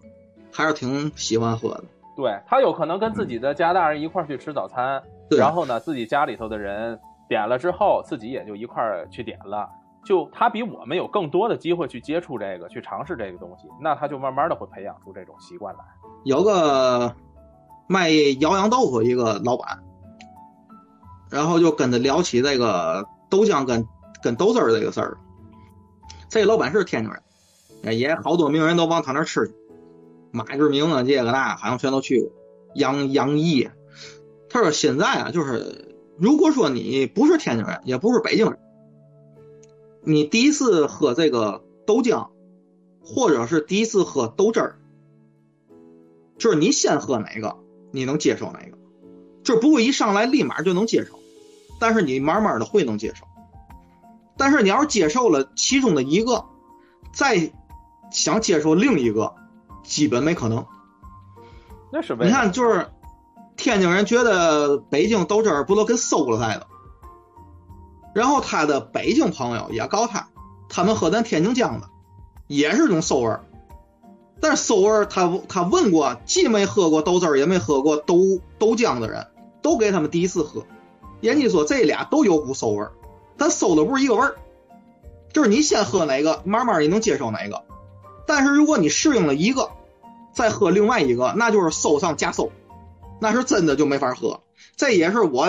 [0.52, 1.86] 还是挺喜欢喝的。
[2.18, 5.02] 对他有可能跟自己的家大人一块去吃早餐。
[5.38, 9.70] 然后呢，自己家里头的人点了之后，自己也就一块儿去点了。
[10.06, 15.82] 就他比我们有更多的机会去接触这个，去尝试这个东西，那他就慢慢的会培养出这种习惯来。
[16.24, 17.14] 有个
[17.88, 19.78] 卖摇阳豆腐一个老板，
[21.30, 23.86] 然后就跟他聊起这个豆浆跟
[24.24, 25.18] 跟豆汁儿这个事儿。
[26.30, 27.12] 这老板是天津
[27.84, 29.54] 人，也好多名人都往他那儿吃去，
[30.32, 32.32] 马志明啊，这个那好像全都去过。
[32.76, 33.70] 杨杨毅。
[34.50, 38.58] 他说：“现在啊，就是如果说你不是天津人，也不是北京人，
[40.02, 42.30] 你第一次喝这个豆浆，
[43.04, 44.80] 或者是第一次喝豆汁儿，
[46.40, 47.58] 就是你先喝哪个，
[47.92, 48.78] 你能接受哪个，
[49.44, 51.20] 就不会一上来立马就能接受，
[51.80, 53.26] 但是你慢慢的会能接受。
[54.36, 56.46] 但是你要是接受了其中的一个，
[57.14, 57.54] 再
[58.12, 59.36] 想接受另一个，
[59.84, 60.66] 基本没可能。
[61.92, 62.88] 那是你看，就是。”
[63.60, 66.68] 天津人觉得北京豆汁儿不都跟馊了似的，
[68.16, 70.30] 然后他的北京朋友也告他，
[70.70, 71.90] 他们喝咱天津酱的
[72.48, 73.44] 也是种馊味儿，
[74.40, 79.28] 但是馊味儿他他问过既没喝过豆汁儿也没喝过豆豆浆的人，
[79.62, 80.66] 都给他们第一次喝，
[81.20, 82.94] 人家说这俩都有股馊味儿，
[83.38, 84.38] 但馊的不是一个味儿，
[85.34, 87.62] 就是你先喝哪个，慢慢你能接受哪个，
[88.26, 89.70] 但是如果你适应了一个，
[90.32, 92.50] 再喝另外一个，那就是馊上加馊。
[93.22, 94.42] 那是真的就没法喝，
[94.78, 95.48] 这也是我，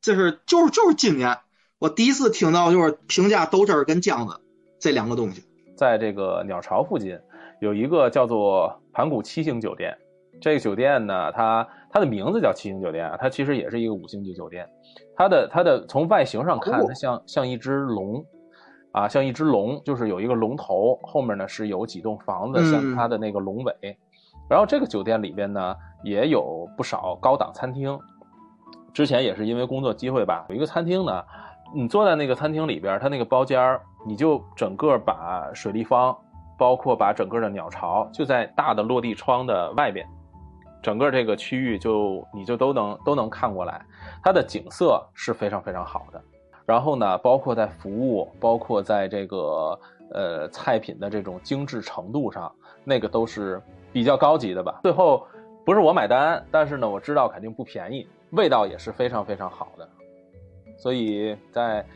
[0.00, 1.36] 这是就是就是今年
[1.78, 4.40] 我第一次听到就是评价豆汁儿跟浆子
[4.78, 5.44] 这两个东西。
[5.76, 7.18] 在这个鸟巢附近
[7.60, 9.94] 有一个叫做盘古七星酒店，
[10.40, 14.66] 这个酒店呢，它它的名字叫七星酒店啊，它其实也是一个五星级酒店。
[15.14, 18.24] 它的它的从外形上看，它像像一只龙，
[18.92, 23.74] 啊，像一只龙，就是有一个龙头，后面呢是有几栋房子，像它的那个龙尾。
[24.48, 25.76] 然后这个酒店里边呢。
[26.02, 27.98] 也有不少高档餐厅，
[28.92, 31.24] 之前也是因为工作机会吧，有一个餐厅呢，
[31.74, 36.16] 你坐在那个餐厅里边，它那个包间儿，你就整个把水立方，
[36.58, 40.06] 包括把整个的鸟巢，就在大的落地窗的外边，
[40.82, 43.80] 整个这个区域就你就都能都能看过来，
[44.24, 46.20] 它的景色是非常非常好的。
[46.66, 49.78] 然后呢，包括在服务，包括在这个
[50.12, 52.50] 呃菜品的这种精致程度上，
[52.84, 54.80] 那个都是比较高级的吧。
[54.82, 55.24] 最后。
[55.70, 59.88] 不是我买单，但是呢，我知道肯定不便宜，味道也是非常非常好的。
[60.76, 61.86] 所以在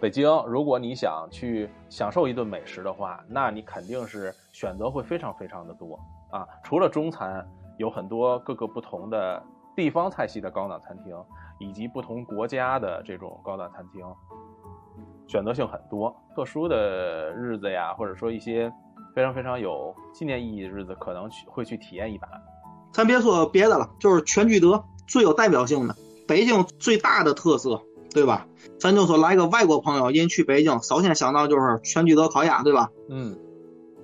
[0.00, 5.98] 北京，如果你想去享受一顿美食的话，那你肯定是选择会非常非常的多
[6.30, 6.46] 啊。
[6.62, 7.44] 除了中餐，
[7.76, 9.42] 有很多各个不同的
[9.74, 11.12] 地方菜系的高档餐厅，
[11.58, 14.06] 以及不同国家的这种高档餐厅，
[15.26, 16.14] 选择性很多。
[16.36, 18.72] 特殊的日子呀，或者说一些
[19.12, 22.28] 非常非常有纪念意义的日子，可能去会去体验一把。
[22.94, 28.46] 咱别说别的了，就是全聚德最有代表性的北京最大的特色，对吧？
[28.78, 32.90] 咱就说来个外国朋友，人去北京，首先想到就是全聚德烤鸭，对吧？
[33.10, 33.36] 嗯。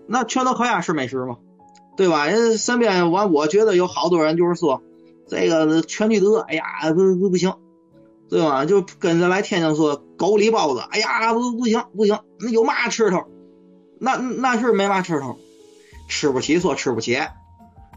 [0.08, 1.36] 那全德烤鸭是美食吗？
[1.96, 2.26] 对吧？
[2.26, 4.82] 人身边完我觉得有好多人就是说，
[5.28, 7.54] 这个全聚德，哎呀不不不行，
[8.28, 8.64] 对吧？
[8.64, 13.24] 就跟着来天津说狗里包子，哎呀不不行不行，那有嘛吃头？
[14.00, 15.38] 那那是没嘛吃头，
[16.08, 17.18] 吃不起说吃不起，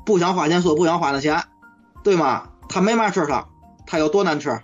[0.05, 1.43] 不想花钱说不想花那钱，
[2.03, 2.49] 对吗？
[2.69, 3.43] 他没嘛吃头，
[3.85, 4.59] 他有多难吃？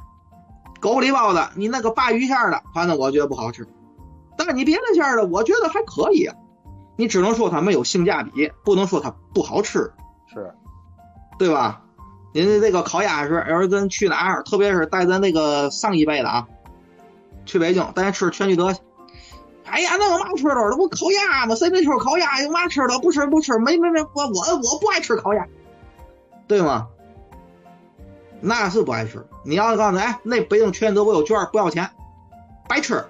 [0.80, 3.68] 狗不理包子，你那个鲅鱼馅的，反正我觉得不好吃，
[4.38, 6.36] 但是你别的馅的，我觉得还可以啊。
[6.96, 9.92] 你只能说它没有性价比，不能说它不好吃，
[10.34, 10.54] 是，
[11.38, 11.82] 对吧？
[12.34, 16.48] 人家这个烤鸭是，要是咱去哪儿，特别是带咱那个上一辈的啊，
[17.46, 18.74] 去北京，咱吃全聚德，
[19.70, 20.56] 哎呀，那我嘛吃的？
[20.56, 21.56] 那不烤鸭吗？
[21.56, 22.42] 谁没吃过烤鸭？
[22.42, 23.00] 有嘛吃的？
[23.00, 25.48] 不吃不吃，没没没，我我我不爱吃烤鸭，
[26.48, 26.90] 对吗？
[28.42, 29.26] 那是不爱吃。
[29.44, 31.90] 你要告诉哎，那北京全聚德我有券，不要钱，
[32.68, 33.06] 白吃。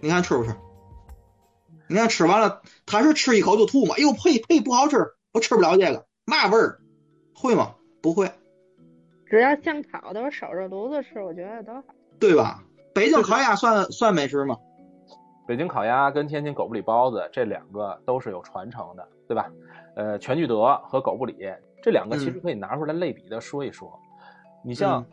[0.00, 0.54] 你看吃不吃？
[1.88, 3.94] 你看吃完了，他是吃一口就吐吗？
[3.96, 6.80] 哎呦呸呸，不好吃，我吃不了这个，嘛味儿？
[7.34, 7.74] 会吗？
[8.02, 8.30] 不会。
[9.28, 11.82] 只要现烤的，我守着炉子吃，我觉得都好。
[12.18, 12.62] 对吧？
[12.94, 14.56] 北京烤鸭算算美食吗？
[15.46, 19.50] 北京烤鸭跟天津狗不理包子这两个都是有传承的，对吧？
[19.94, 21.36] 呃，全聚德和狗不理
[21.82, 23.98] 这两个其实可以拿出来类比的说一说。
[24.64, 25.04] 你像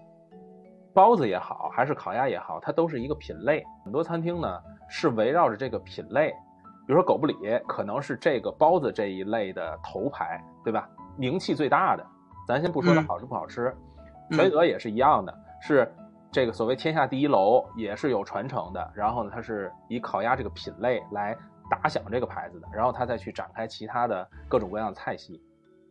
[0.94, 3.64] 包子也好，还是烤鸭也好，它都是一个品类。
[3.84, 6.32] 很多餐厅呢是围绕着这个品类，
[6.88, 7.36] 比如说狗不理
[7.68, 10.90] 可能是这个包子这一类的头牌，对吧？
[11.16, 12.04] 名气最大的。
[12.48, 13.74] 咱先不说它好吃不好吃，
[14.32, 15.90] 全聚德也是一样的，是
[16.34, 18.92] 这个所谓天下第一楼，也是有传承的。
[18.96, 21.38] 然后呢，它是以烤鸭这个品类来
[21.70, 25.40] 打响这个牌子的，然后它再去展开其他的各种各样的菜系。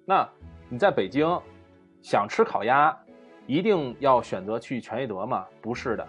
[0.05, 0.29] 那
[0.69, 1.41] 你在北京
[2.03, 2.95] 想吃烤鸭，
[3.47, 5.47] 一定要选择去全聚德吗？
[5.61, 6.05] 不是的，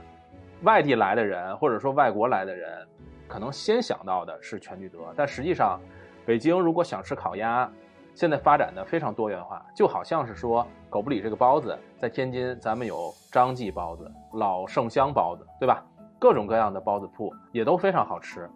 [0.63, 2.87] 外地来的人或者说外国来的人，
[3.27, 5.79] 可能先想到的是全聚德，但实际上，
[6.25, 7.71] 北京如果想吃烤鸭，
[8.15, 15.83] 现在发展的非常多元化，就好像是说狗不理这个包子，在天津咱们有张记包子、老盛香包子，对吧？
[16.19, 18.49] 各种各样的包子铺也都非常好吃，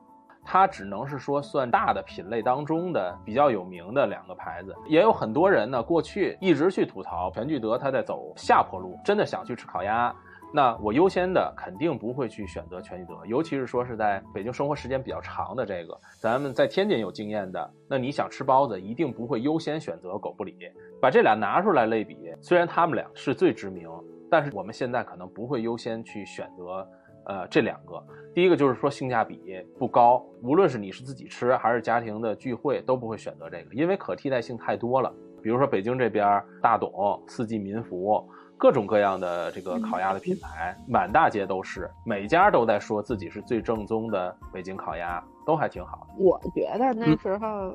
[0.46, 4.74] 它只能是说算大的品类当中的比较有名的两个牌子。
[4.88, 10.15] 也有很多人呢，过去一直去吐槽全聚德，他在走下坡路，真的想去吃烤鸭。
[10.54, 20.58] 那我优先的肯定不会去选择全聚德，尤其是说是在北京生活时间比较长的这个，咱们在天津有经验的，那你想吃包子，一定不会优先选择狗不理。
[21.02, 23.90] 把这俩拿出来类比，虽然他们俩是最知名，
[24.32, 26.88] 但是我们现在可能不会优先去选择，
[27.26, 28.02] 呃，这两个。
[28.34, 35.14] 第一个就是说性价比不高，无论是你是自己吃还是家庭的聚会，都不会选择这个，因为可替代性太多了。
[35.44, 38.26] 比如说北京这边大董、四季民福。
[38.58, 46.08] 各种各样的这个烤鸭的品牌，满大街都是，每家都在说自己是最正宗的北京烤鸭，都还挺好。
[46.17, 47.74] 我觉得那时候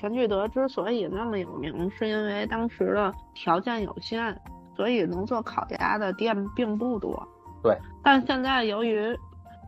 [0.00, 4.36] 全聚德之所以那么有名，是因为当时的条件有限，
[4.76, 7.26] 所以能做烤鸭的店并不多。
[7.62, 7.78] 对。
[8.02, 9.16] 但现在由于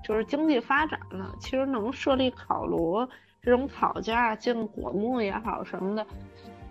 [0.04, 3.06] 就是经济发展了，其实能设立烤炉
[3.40, 6.04] 这种烤架进果木也好什么的。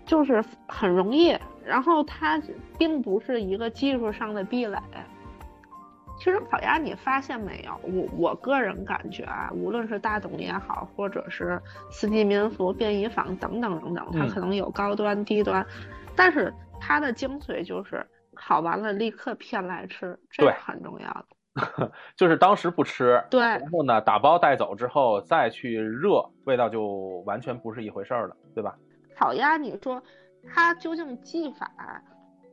[0.06, 2.40] 就是很容易，然后它
[2.78, 4.78] 并不是一个技术上的壁垒。
[6.18, 7.78] 其实烤鸭，你发现没有？
[7.82, 15.66] 我我个人感觉啊，无论是大董也好，或者是四季民福、便宜坊等等等等，它可能有高端、低端，
[16.16, 21.26] 但是它的精髓就是烤完了立刻片来吃，这很重要的。
[22.16, 28.74] 就是当时不吃，对，然后呢，打包带走之后再去热，味道就完全不是一回事儿了，对吧？
[29.18, 30.02] 烤鸭，你说
[30.52, 31.70] 它究竟技法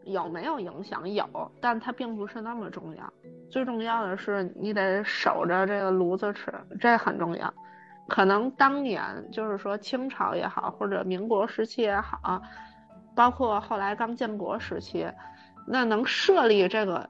[0.05, 1.09] 有没有影响？
[1.09, 1.25] 有，
[1.59, 3.13] 但它并不是那么重要。
[3.49, 7.53] 最重要的是你得守着这个炉子吃，这很重要。
[8.07, 12.41] 可能当年就是说清朝也好，或者民国时期也好，
[13.13, 15.05] 包括后来刚建国时期，
[15.67, 17.09] 那能设立这个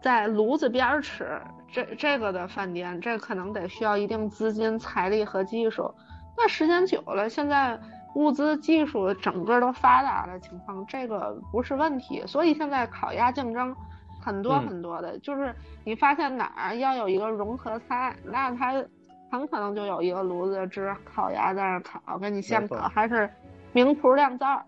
[0.00, 1.40] 在炉子边吃
[1.72, 5.92] 这这个的饭店，这可能得需要一定资金、财力和技术。
[6.36, 7.78] 那时间久了，现在。
[8.14, 12.22] 物资技术整个都发达的情况，这个不是问题。
[12.26, 13.74] 所以现在烤鸭竞争
[14.20, 18.72] 很多很多的，就是你发现哪儿要有一个融合菜，那它
[19.30, 23.28] 很可能就有一个炉子支烤鸭在那烤，给你现烤，还是
[23.72, 24.62] 名厨亮灶，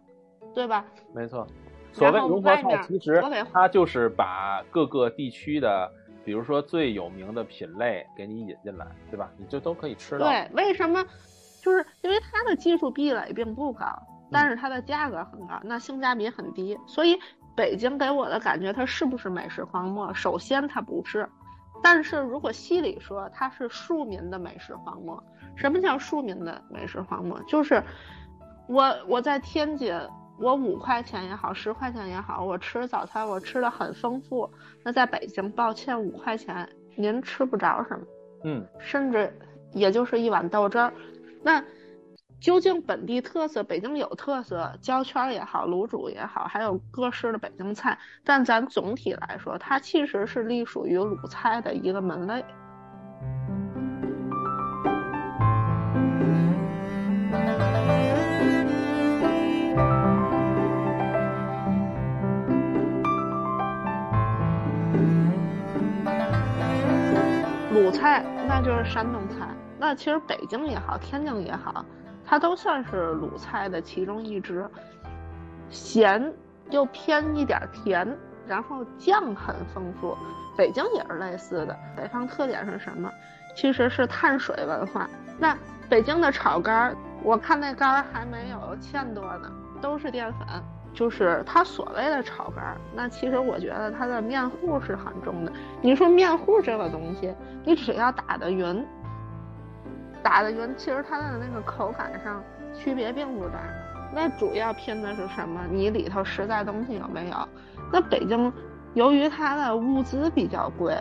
[0.55, 0.85] 对吧？
[1.15, 1.47] 没错。
[1.93, 5.89] 所谓融合菜，其实它就是把各个地区的，
[6.25, 9.31] 比如说最有名的品类给你引进来，对吧？
[9.37, 10.27] 你就都可以吃到。
[10.27, 11.05] 对，为什么？
[11.65, 13.87] 就是因为它的技术壁垒并不高，
[14.31, 16.79] 但是它的价格很高，那性价比很低。
[16.87, 17.19] 所以
[17.57, 20.13] 北京给我的感觉，它是不是美食荒漠？
[20.13, 21.27] 首先它不是，
[21.83, 25.23] 但是如果细里说，它是庶民的美食荒漠。
[25.57, 27.41] 什么叫庶民的美食荒漠？
[27.49, 27.83] 就是
[28.69, 29.99] 我我在天津，
[30.39, 34.51] 我五块钱也好，十块钱也好，我吃早餐我吃的很丰富。
[34.83, 38.05] 那在北京，抱歉，五块钱您吃不着什么，
[38.45, 39.33] 嗯，甚至
[39.73, 40.93] 也就是一碗豆汁儿。
[41.45, 41.63] 那
[42.41, 47.99] 究竟本地特色，北京有特色，焦圈也好，卤煮也好，还有各式的北京菜。
[48.25, 52.45] 但咱总体来说，它其实是隶属于鲁菜的一个门类。
[67.71, 69.44] 鲁菜那就是山东菜，
[69.85, 71.85] 那其实北京也好，天津也好。
[72.25, 74.67] 它都算是鲁菜的其中一支，
[75.69, 76.33] 咸
[76.71, 78.17] 又偏一点甜，
[78.47, 80.17] 然后酱很丰富。
[80.57, 83.13] 北京也是类似的，北方特点是什么？
[83.55, 85.07] 其实是碳水文化。
[85.39, 85.55] 那
[85.87, 90.49] 北京的炒肝儿，我看那肝儿还没有芡多呢，都是淀粉。
[90.95, 95.53] 就是它所谓的炒肝儿，那其实我觉得它的面糊是很重的。
[95.83, 97.35] 你说面糊这个东西，
[97.67, 98.83] 你只要打得匀。
[100.25, 103.61] 打的匀，其实它的那个口感上区别并不大。
[104.15, 105.61] 那主要拼的是什么？
[105.71, 107.49] 你里头实在东西有没有？
[107.93, 108.51] 那北京
[108.95, 110.99] 由于它的物资比较贵，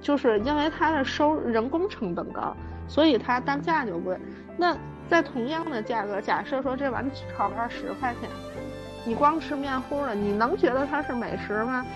[0.00, 2.56] 就是因为它的收人工成本高，
[2.88, 4.18] 所以它单价就贵。
[4.56, 4.76] 那
[5.08, 8.28] 在同样的价格，假设说这碗炒肝十块钱，
[9.06, 11.86] 你光吃面糊了，你能觉得它是美食吗？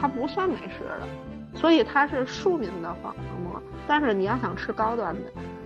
[0.00, 1.06] 它不算美食的，
[1.54, 3.62] 所以它是庶民的荒漠。
[3.86, 5.20] 但是你要想吃高端的。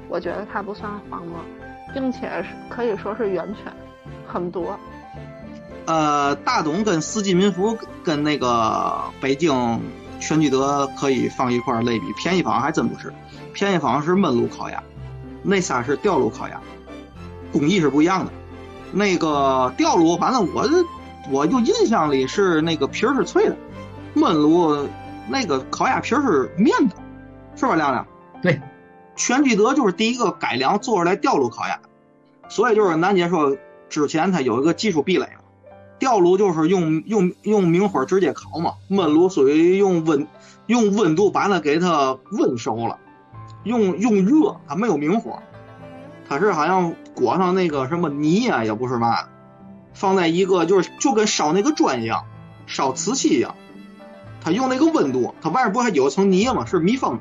[0.08, 1.38] 我觉得它不算荒漠，
[1.92, 3.72] 并且是可以说是源泉
[4.26, 4.78] 很多。
[5.86, 9.80] 呃，大董跟四季民福跟那个北京
[10.18, 13.12] 全聚德可以放一块儿类比，便宜坊还真不是，
[13.52, 14.82] 便宜坊是焖炉烤鸭，
[15.42, 16.60] 那仨是吊炉烤鸭，
[17.52, 18.32] 工艺是不一样的。
[18.92, 20.68] 那个吊炉，反正我
[21.30, 23.56] 我就印象里是那个皮儿是脆的，
[24.14, 24.88] 焖炉
[25.28, 26.96] 那个烤鸭皮儿是面的，
[27.54, 28.06] 是吧，亮亮？
[28.42, 28.60] 对。
[29.16, 31.80] 全聚德就是第一个改良做出来吊炉烤鸭，
[32.48, 33.56] 所以就是楠姐说
[33.88, 35.40] 之前它有一个技术壁垒嘛。
[35.98, 40.28] 吊炉就是用用用明火直接烤嘛，焖炉属于用温
[40.66, 42.98] 用温度把它给它温熟了，
[43.64, 45.38] 用用热它没有明火，
[46.28, 49.24] 它是好像裹上那个什么泥啊也不是嘛，
[49.94, 52.26] 放在一个就是就跟烧那个砖一样，
[52.66, 53.54] 烧瓷器一样，
[54.42, 57.18] 它用那个温度，它外边不还有一层泥嘛，是密封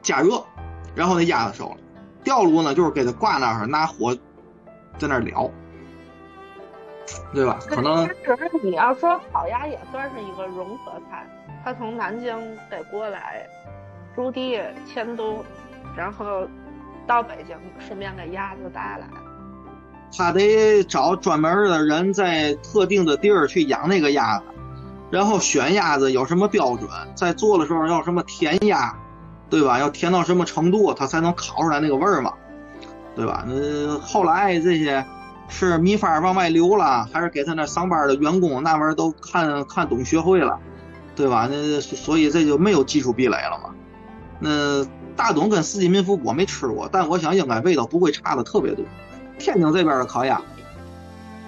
[0.00, 0.46] 加热。
[0.94, 1.76] 然后那鸭子熟了，
[2.22, 4.14] 吊炉呢就是给它挂那儿，拿火
[4.98, 5.50] 在那儿燎，
[7.32, 7.58] 对吧？
[7.66, 11.26] 可能就是你要说烤鸭也算是一个融合菜，
[11.64, 12.36] 它从南京
[12.70, 13.46] 得过来
[14.14, 15.44] 驻地迁都，
[15.96, 16.46] 然后
[17.06, 19.06] 到北京顺便给鸭子带来。
[20.14, 24.44] 他得找专门的人在特定的地儿去养那个鸭子，
[25.10, 28.94] 然后选鸭子有什么标准，在做的时候要什么填鸭。
[29.52, 29.78] 对吧？
[29.78, 32.32] 要甜到什么程度，它才能烤出来那个味儿嘛？
[33.14, 33.44] 对吧？
[33.46, 35.04] 那后来这些
[35.50, 40.58] 是秘法往外流了，还是给他那上班的员工那玩意儿都看看懂学会了，
[41.14, 41.46] 对吧？
[41.50, 43.74] 那所以这就没有技术壁垒了嘛。
[44.38, 44.82] 那
[45.14, 48.82] 大董跟四季民福我没吃过，但我想应该味道不会差的特别多。
[49.38, 50.40] 天津这边的烤鸭。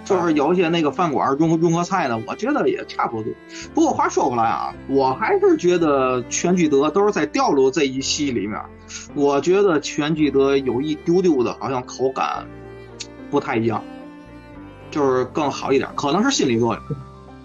[0.05, 3.33] 就是有一些那个饭馆融合融合菜呢，我觉得也差不多。
[3.73, 8.61] 不过话说回来啊，我还是觉得全聚德都是在吊炉这一系里面，
[9.15, 12.47] 我觉得全聚德有一丢丢的，好像口感
[13.31, 13.83] 不太一样，
[14.91, 16.83] 就是更好一点，可能是心理作用。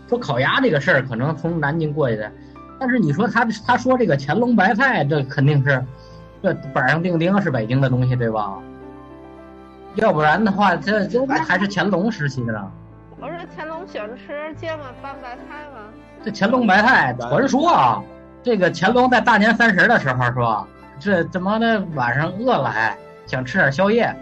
[0.09, 2.31] 说烤鸭这个事儿，可能从南京过去的，
[2.79, 5.81] 但是你说他他说这个乾隆白菜，这肯定是
[6.43, 8.57] 这板上钉钉是北京的东西，对吧？
[9.95, 12.71] 要不然的话，这这还是乾隆时期的呢。
[13.19, 15.81] 我说乾隆喜欢吃芥末拌白菜吗？
[16.23, 18.01] 这乾隆白菜，传说啊，
[18.43, 20.65] 这个乾隆在大年三十的时候说，
[20.99, 24.15] 这怎么的晚上饿了还想吃点宵夜，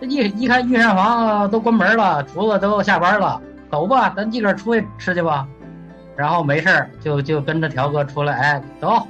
[0.00, 5.46] 这一一看御膳房都关门了，厨子都下班了，走吧，咱自个儿出去吃去吧。
[6.16, 9.06] 然后没事就就跟着条哥出来，哎，走，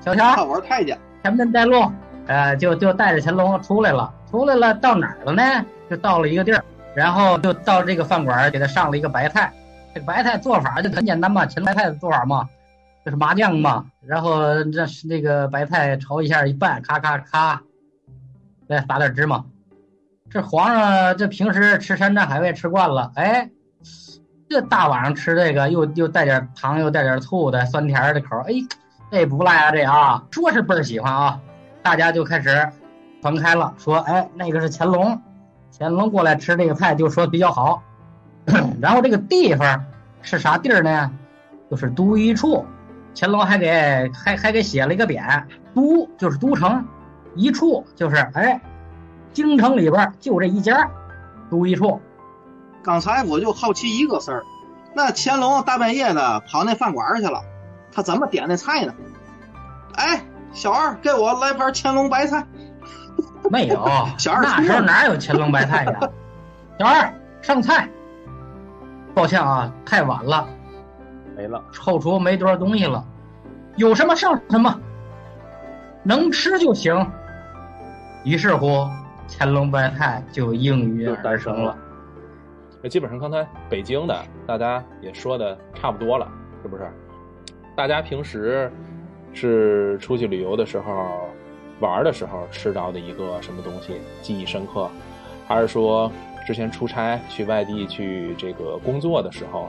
[0.00, 1.92] 小乔，玩太监，前面带路，
[2.26, 4.10] 呃，就就带着乾隆出来了。
[4.30, 5.42] 出来了，到哪儿了呢？
[5.90, 6.64] 就到了一个地儿，
[6.94, 9.52] 然后就到这个饭馆，给他上了一个白菜。
[9.92, 12.48] 这个白菜做法就很简单嘛，芹白菜的做法嘛，
[13.04, 13.84] 就是麻酱嘛。
[14.06, 17.60] 然后这是那个白菜炒一下一拌，咔咔咔，
[18.68, 19.44] 再撒点芝麻。
[20.30, 23.50] 这皇上这平时吃山珍海味吃惯了，哎，
[24.48, 28.52] 这大晚上吃这个，又又带点糖，又带点醋的酸甜的口，哎，
[29.10, 31.40] 这不赖啊，这啊，说是倍儿喜欢啊。
[31.82, 32.70] 大家就开始。
[33.20, 35.20] 传开了，说哎那个是乾隆，
[35.78, 37.82] 乾隆过来吃这个菜就说比较好。
[38.80, 39.84] 然后这个地方
[40.22, 41.10] 是啥地儿呢？
[41.70, 42.64] 就是都一处，
[43.14, 45.44] 乾隆还给还还给写了一个匾，
[45.74, 46.84] 都就是都城，
[47.36, 48.60] 一处就是哎，
[49.32, 50.90] 京城里边就这一家，
[51.50, 52.00] 都一处。
[52.82, 54.44] 刚才我就好奇一个事儿，
[54.94, 57.42] 那乾隆大半夜的跑那饭馆去了，
[57.92, 58.94] 他怎么点那菜呢？
[59.94, 62.46] 哎，小二，给我来盘乾隆白菜。
[63.50, 63.84] 没有，
[64.18, 66.00] 小二那时候哪有乾隆白菜呀？
[66.78, 67.88] 小二上菜。
[69.12, 70.48] 抱歉啊，太晚了，
[71.36, 73.04] 没了，后厨没多少东西了，
[73.76, 74.80] 有什么上什么，
[76.04, 77.04] 能吃就行。
[78.24, 78.88] 于是乎，
[79.28, 81.76] 乾隆白菜就应运而生了。
[82.82, 86.28] 那基本上刚才北京的大家也说的差不多了，
[86.62, 86.88] 是不是？
[87.76, 88.72] 大家平时
[89.32, 91.28] 是出去旅游的时候、
[91.80, 94.88] 玩的时候吃到的一个什么东西记忆深刻，
[95.48, 96.10] 还是说？
[96.46, 99.68] 之前出差去外地去这个工作的时候，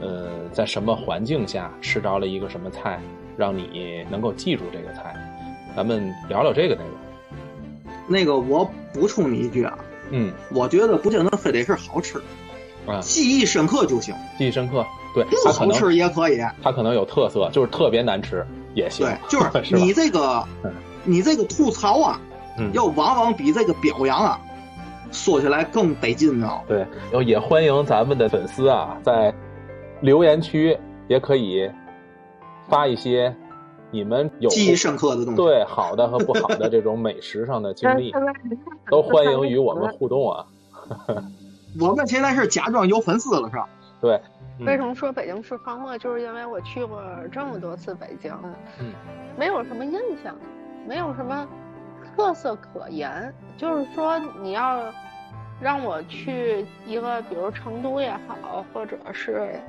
[0.00, 3.00] 呃，在什么环境下吃着了一个什么菜，
[3.36, 5.14] 让你能够记住这个菜？
[5.74, 7.94] 咱们聊聊这个内容。
[8.08, 9.78] 那个我补充你一句啊，
[10.10, 12.18] 嗯，我觉得不见得非得是好吃，
[12.84, 14.14] 啊，记忆深刻就行。
[14.36, 14.84] 记忆深刻，
[15.14, 16.42] 对，不好吃也可以。
[16.60, 18.44] 它可能有特色，就是特别难吃
[18.74, 19.06] 也行。
[19.06, 20.44] 对，就是 你这个，
[21.08, 22.20] 你这个吐槽啊，
[22.72, 24.38] 要往往比这个表扬啊。
[25.10, 26.50] 说起来更得劲呢。
[26.66, 29.34] 对，然后也欢迎咱们的粉丝啊，在
[30.02, 30.78] 留言区
[31.08, 31.70] 也可以
[32.68, 33.34] 发一些
[33.90, 38.12] 你们有记忆深刻的东西，对好的和不好的这种美食上的经历，
[38.90, 40.44] 都欢迎与我们互动啊。
[41.80, 43.66] 我们现在是假装有粉丝了，是吧？
[44.02, 44.20] 对。
[44.66, 45.96] 为什么说北京吃泡馍？
[45.96, 47.00] 就是因为我去过
[47.32, 48.30] 这么多次北京，
[48.78, 48.92] 嗯，
[49.38, 49.92] 没有什么印
[50.22, 50.34] 象，
[50.88, 51.46] 没有什么。
[52.16, 54.92] 特色可言，就是说你要
[55.60, 59.60] 让我去一个，比如成都也好，或者是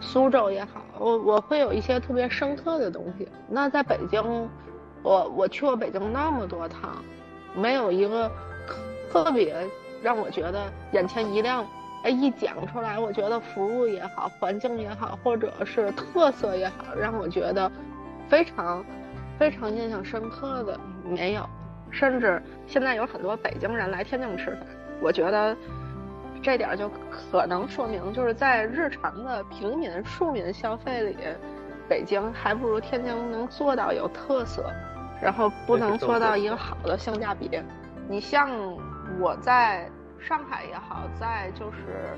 [0.00, 3.28] 苏州也好，我我会有一些特别深刻的东西。
[3.48, 4.48] 那在北京，
[5.02, 7.04] 我我去过北京那么多趟，
[7.54, 8.30] 没有一个
[9.12, 9.54] 特别
[10.02, 11.66] 让我觉得眼前一亮。
[12.02, 17.70] 哎，一讲出来，我觉得服务也好，环境也好，或者是特色也好，让我觉得
[18.26, 18.82] 非常
[19.40, 21.48] 非常印象深刻的没有。
[21.90, 24.58] 甚至现在有很多北京人来天津吃饭，
[25.00, 25.56] 我觉得
[26.42, 31.16] 这点就可能说明，就是在日常的平民庶民消费里，
[31.88, 34.70] 北京还不如天津能做到有特色，
[35.20, 37.50] 然后不能做到一个好的性价比。
[38.08, 38.50] 你像
[39.18, 42.16] 我在上海也好，在就是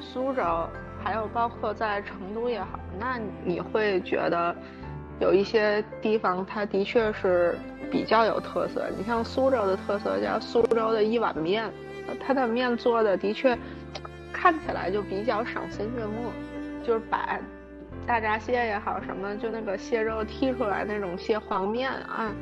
[0.00, 0.66] 苏州，
[1.04, 4.56] 还有包括在成都也好，那你会觉得。
[5.22, 7.56] 有一些地方，它的确是
[7.92, 8.88] 比较有特色。
[8.98, 11.70] 你像苏州的特色叫苏州的一碗面，
[12.20, 13.56] 它的面做的的确
[14.32, 16.32] 看起来就比较赏心悦目，
[16.84, 17.38] 就是把
[18.04, 22.32] 大闸蟹也好什么，就那个蟹肉剔出来那种蟹黄面啊，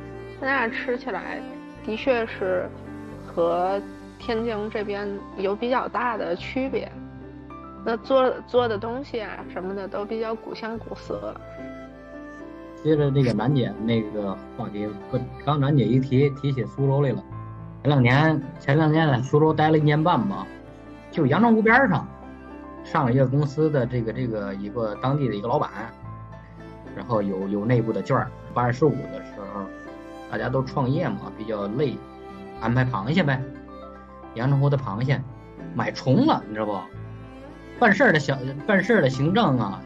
[0.40, 1.38] 那吃起来
[1.84, 2.66] 的确是
[3.26, 3.78] 和
[4.18, 5.06] 天津这边
[5.36, 6.90] 有比较大的区别。
[7.84, 11.34] 那做做的东西啊什么的都比较古香古色。
[12.82, 14.88] 接着这个楠姐那个话题，
[15.44, 17.22] 刚楠姐一提提起苏州来了。
[17.82, 20.46] 前两年前两年在苏州待了一年半吧，
[21.10, 22.06] 就阳澄湖边上，
[22.84, 25.70] 上了一个公司的这个这个一个当地的一个老板，
[26.96, 28.30] 然后有有内部的券儿。
[28.54, 29.62] 八月十五的时候，
[30.30, 31.96] 大家都创业嘛，比较累，
[32.60, 33.42] 安排螃蟹呗。
[34.34, 35.20] 阳澄湖的螃蟹
[35.74, 36.78] 买重了，你知道不？
[37.78, 39.82] 办事的小办事的行政啊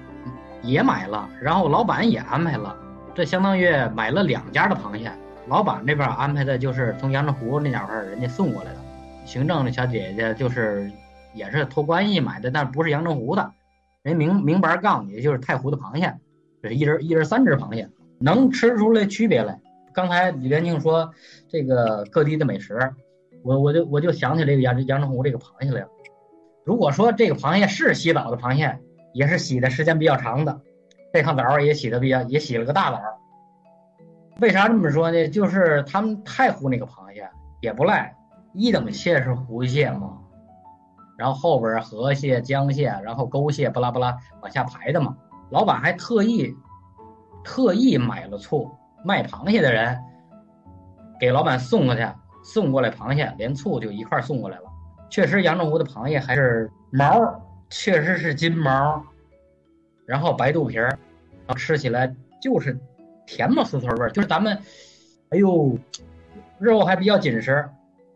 [0.63, 2.77] 也买了，然后老板也安排了。
[3.15, 5.13] 这相当于买了两家的螃蟹，
[5.47, 8.79] 老板这边安排的就是从阳澄湖那家伙人家送过来的，
[9.25, 10.91] 行政的小姐姐就是
[11.33, 13.53] 也是托关系买的，但不是阳澄湖的，
[14.03, 16.13] 人明明白告诉你就是太湖的螃蟹，
[16.63, 17.89] 是一人一人三只螃蟹，
[18.19, 19.61] 能吃出来区别来。
[19.93, 21.09] 刚才李连庆说
[21.49, 22.93] 这个各地的美食，
[23.45, 25.89] 我我就我就想起这个阳阳澄湖这个螃蟹来了。
[26.65, 28.81] 如果说这个螃蟹是洗澡的螃蟹，
[29.13, 30.61] 也是洗的时间比较长的。
[31.15, 33.01] 这趟澡也洗的比较，也洗了个大澡。
[34.41, 35.29] 为啥这么说呢？
[35.29, 38.13] 就是他们太湖那个螃蟹也不赖，
[38.53, 40.19] 一等蟹是湖蟹嘛，
[41.17, 45.17] 然后后边河蟹、江蟹，然后沟蟹，巴拉巴拉往下排的嘛。
[45.51, 46.53] 老板还特意
[47.45, 48.69] 特意买了醋，
[49.05, 49.97] 卖螃蟹的人
[51.21, 52.05] 给老板送过去，
[52.43, 54.65] 送过来螃蟹连醋就一块送过来了。
[55.09, 57.41] 确实，阳澄湖的螃蟹还是毛，
[57.71, 59.01] 确实是金毛。
[60.07, 60.99] 然后白肚皮儿，
[61.55, 62.79] 吃起来就是
[63.27, 64.59] 甜嘛，酥脆味儿，就是咱们，
[65.31, 65.79] 哎呦，
[66.59, 67.69] 肉还比较紧实，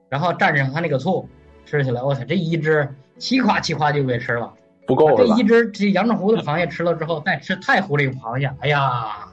[0.09, 1.29] 然后蘸上它那个醋，
[1.66, 4.53] 吃起来，我操，这一只嘁夸嘁夸就给吃了。
[4.87, 9.29] 不够这一只这阳澄湖的螃蟹吃了之后，再吃太湖这个螃蟹，哎呀，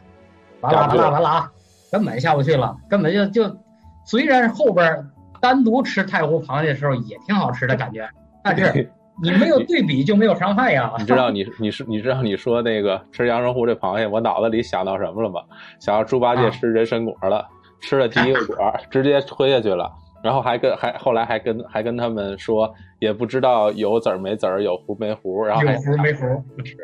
[0.60, 1.52] 完了完了完了啊，
[1.91, 3.58] 根本下不去了，根本就就，
[4.06, 8.10] 虽然后边单独吃太湖螃蟹的时候也挺好吃的感觉，
[8.43, 8.91] 但是
[9.22, 10.91] 你没有对比就没有伤害呀。
[10.99, 15.41] 你知道你你是你知道你说那个吃阳澄湖这螃蟹，我脑子里想到什么了吗？
[15.80, 17.47] 想到猪八戒啊吃人参果了，
[17.82, 19.91] 吃了第一个果儿，直接吞下去了，
[20.24, 26.26] 然后还跟还后来还跟还跟他们说，也不知道有籽儿没籽儿，有核没核，然后还有核没福，
[26.63, 26.76] 吃，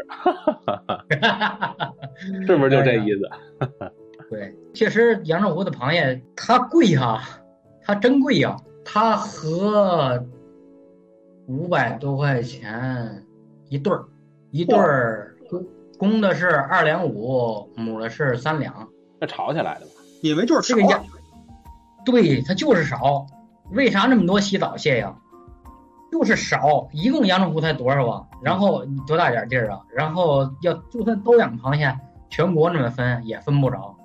[2.46, 3.30] 是不是就这 意思？
[4.32, 7.20] 对，确实阳澄湖的螃蟹它贵哈、
[7.84, 8.56] 它真贵呀、
[8.86, 10.24] 它合
[11.52, 13.26] 五百多块钱
[13.68, 14.06] 一对儿，
[14.52, 15.66] 一对儿公
[15.98, 18.88] 公的是二两五，母的是三两。
[19.20, 19.92] 那炒起来的吧？
[20.22, 21.02] 因为就是少这个鸭，
[22.06, 23.28] 对，它就是少。
[23.72, 25.14] 为啥那么多洗澡蟹呀？
[26.10, 28.28] 就是少，一共阳澄湖才多少啊？
[28.42, 29.82] 然后多大点地儿啊？
[29.94, 32.00] 然后要就算都养螃蟹，
[32.30, 33.96] 全国那么分也分不着，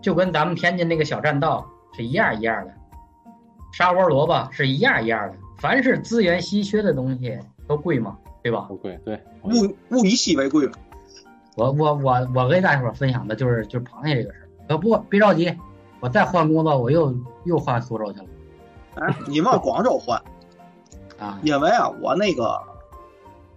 [0.00, 2.72] 就跟咱们天津那个小栈道是一样一样的，
[3.72, 5.36] 沙窝萝卜是一样一样的。
[5.58, 8.60] 凡是资源稀缺的东西都贵嘛，对吧？
[8.68, 10.72] 不贵，对，物物以稀为贵嘛。
[11.56, 14.48] 我我我我跟大伙儿分享的就是就是螃蟹这个事儿。
[14.68, 15.56] 呃不，别着急，
[16.00, 17.12] 我再换工作，我又
[17.44, 18.26] 又换苏州去了
[18.94, 20.22] 哎，你往广州换，
[21.18, 21.38] 啊。
[21.42, 22.62] 因为啊，我那个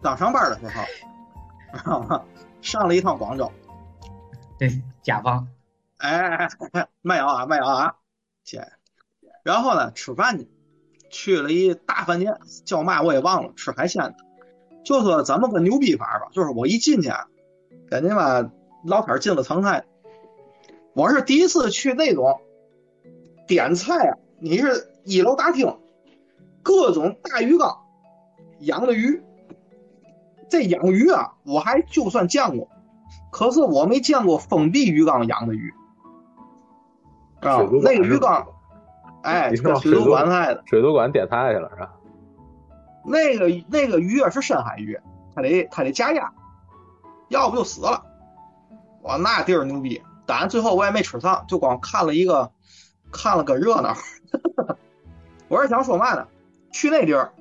[0.02, 0.68] 刚上班的时
[1.78, 2.26] 候，
[2.62, 3.52] 上了一趟广州，
[4.58, 5.48] 对，甲方
[5.98, 6.48] 哎，
[7.02, 7.96] 没有啊，没有啊，
[8.44, 8.68] 姐。
[9.44, 10.48] 然后呢，吃饭去，
[11.12, 12.36] 去了一大饭店，
[12.66, 14.16] 叫嘛我也忘了，吃海鲜的。
[14.84, 17.28] 就说怎么个牛逼法吧，就是我一进去啊，
[17.90, 18.50] 感觉吧，
[18.86, 19.86] 老天进了层菜。
[20.94, 22.42] 我是第一次去那种
[23.48, 25.78] 点菜啊，你是一楼大厅，
[26.64, 27.78] 各种大鱼缸
[28.60, 29.22] 养的鱼。
[30.50, 32.68] 这养鱼啊，我还就算见过，
[33.32, 35.72] 可是我没见过封闭鱼缸养的鱼。
[37.40, 38.48] 啊那个鱼缸，
[39.24, 40.64] 哎，水族馆来的。
[40.66, 41.94] 水族馆点菜去了是吧？
[43.04, 45.00] 那个那个鱼啊是深海鱼，
[45.36, 46.32] 它得它得加压，
[47.30, 48.04] 要不就死了。
[49.02, 50.02] 哇，那地儿牛逼！
[50.26, 52.52] 当然最后我也没吃上，就光看了一个，
[53.12, 53.96] 看了个热闹。
[55.50, 56.28] 我是想说嘛呢？
[56.72, 57.32] 去那地儿，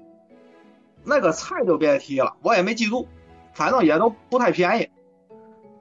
[1.05, 3.07] 那个菜就别提了，我也没记住，
[3.53, 4.89] 反正也都不太便宜。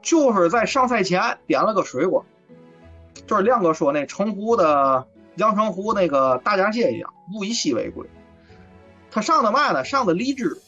[0.02, 2.26] 就是在上菜前点了个水果，
[3.26, 5.08] 就是亮哥说那澄湖的
[5.40, 8.10] 阳澄湖那个大闸蟹一样，物以稀为贵。
[9.10, 9.86] 他上的嘛呢？
[9.86, 10.62] 上的荔枝、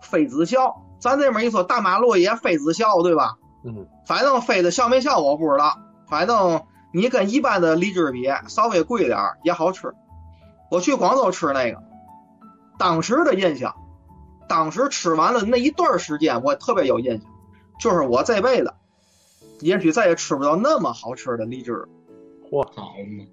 [0.00, 3.36] 妃子笑，咱这边一说大马路也妃子笑，对吧？
[3.64, 5.78] 嗯，反正妃子笑没笑我不知道，
[6.08, 6.62] 反正
[6.92, 9.94] 你跟一般的荔枝比，稍微贵点儿也好吃。
[10.70, 11.82] 我去广州吃那个，
[12.78, 13.76] 当时的印象，
[14.48, 17.30] 当时吃完了那一段时间，我特别有印象，
[17.78, 18.72] 就是我这辈子
[19.60, 21.86] 也许再也吃不到那么好吃的荔枝，
[22.52, 23.24] 嚯，好嘛，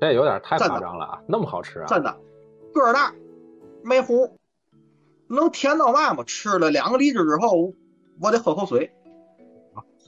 [0.00, 1.22] 这有点太夸张了啊！
[1.28, 1.86] 那么好吃啊？
[1.86, 2.18] 真的
[2.72, 3.12] 个儿大，
[3.82, 4.30] 没核，
[5.28, 6.24] 能甜到嘛吗？
[6.24, 7.74] 吃了两个荔枝之后，
[8.18, 8.90] 我得喝口水。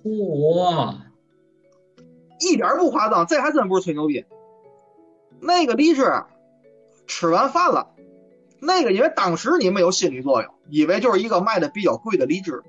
[0.02, 0.96] 嚯，
[2.40, 4.24] 一点不夸张，这还真不是吹牛逼。
[5.40, 6.10] 那个荔枝
[7.06, 7.90] 吃完饭了，
[8.60, 12.62] 那个因为当时你没有心理作用，以为就是一个卖的比较贵的荔枝。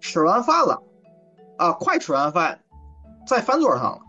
[0.00, 0.82] 吃完饭了，
[1.58, 2.60] 啊，快吃完饭，
[3.24, 4.00] 在饭桌上了，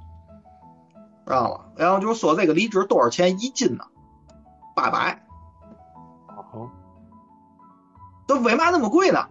[1.29, 1.65] 知道吗？
[1.75, 3.85] 然后就说这个荔枝多少钱一斤呢？
[4.75, 5.23] 八百。
[6.27, 6.71] 哦，
[8.27, 9.27] 这为嘛那么贵呢？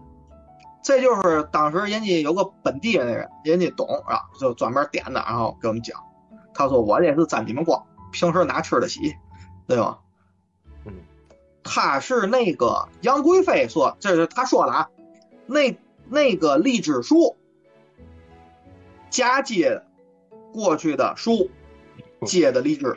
[0.81, 6.05] 这就是当时人家有个本地人的人，人家懂啊，就专门点的，然后给我们讲。
[6.55, 9.17] 他说我这是沾你们光，平时哪吃得起，
[9.67, 9.99] 对吧？
[10.85, 10.93] 嗯，
[11.65, 14.89] 他是那个杨贵妃说，这是他说的啊，
[15.47, 15.77] 那
[16.09, 17.37] 那个荔枝树
[19.11, 19.83] 嫁接
[20.53, 21.51] 过去的树
[22.27, 22.97] 结的荔枝。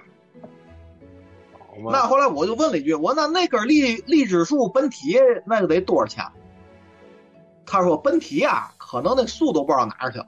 [1.91, 6.25] 那后来我就问了一句，我那那根荔荔枝树本体那个得多少钱？
[7.65, 10.27] 他说本体啊，可能那树都不知道哪儿去了，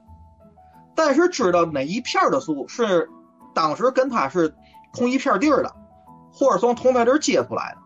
[0.94, 3.10] 但是知道哪一片的树是
[3.52, 4.54] 当时跟他是
[4.94, 5.76] 同一片地儿的，
[6.32, 7.78] 或者从同片地儿接出来的。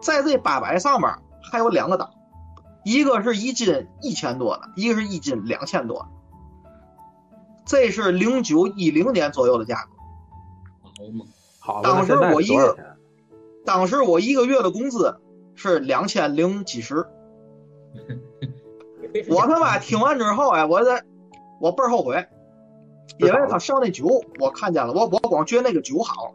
[0.00, 1.10] 在这八百上面
[1.50, 2.10] 还有两个档，
[2.84, 6.08] 一个是一斤一千多的，一个是一斤两千多的。
[7.64, 9.90] 这是零九一零年左右的价格。
[11.58, 12.48] 好当时我一？
[13.64, 15.16] 当时我一个月的工资
[15.54, 17.06] 是两千零几十，
[19.30, 21.04] 我他妈听完之后哎，我在
[21.60, 22.26] 我倍儿后悔，
[23.18, 26.34] 因为他上那酒我看见了，我我光觉得那个酒好，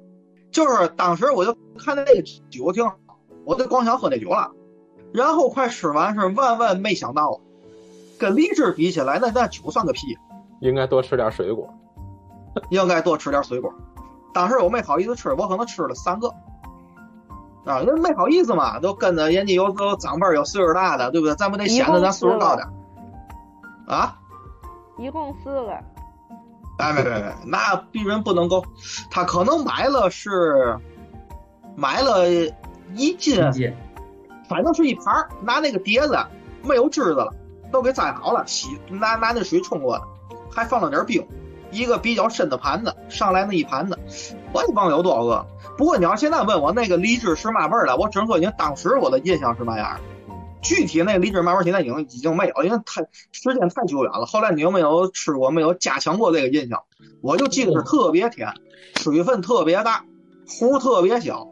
[0.52, 2.98] 就是当时我就看那个酒挺好，
[3.44, 4.52] 我就光想喝那酒了。
[5.14, 7.42] 然后快吃完是万万没想到，
[8.18, 10.18] 跟荔枝比起来，那那酒算个屁。
[10.62, 11.74] 应该多吃点水果。
[12.70, 13.74] 应该多吃点水果。
[14.34, 16.28] 当时我没好意思吃，我可能吃了三个。
[17.66, 21.36] 啊，那没好意思嘛，都跟着人家有有长辈有岁数大的，对不对？
[21.36, 22.66] 咱不得显得咱岁数高点
[23.88, 24.16] 啊？
[24.98, 25.74] 一共四个。
[26.78, 28.64] 哎，没没没，那别人不能够，
[29.12, 30.78] 他可能买了是
[31.76, 32.30] 买了
[32.94, 33.42] 一斤，
[34.48, 36.18] 反正是一盘拿那个碟子
[36.64, 37.34] 没有汁子了，
[37.72, 40.08] 都给摘好了，洗拿拿那水冲过了，
[40.50, 41.28] 还放了点冰，
[41.72, 43.98] 一个比较深的盘子，上来那一盘子，
[44.54, 45.46] 我也忘了有多少个。
[45.78, 50.00] 不过你要现在问我那个荔枝是嘛味儿的，我只能说已经当时我的印象是嘛样
[50.62, 53.02] 具体那个荔枝嘛味儿现在已经已经没有，因为太
[53.32, 54.26] 时间太久远了。
[54.26, 55.52] 后来你有没有吃过？
[55.52, 56.84] 没有加强过这个印象？
[57.22, 58.52] 我就记得是特别甜，
[58.96, 60.04] 水分特别大，
[60.48, 61.48] 核特别小。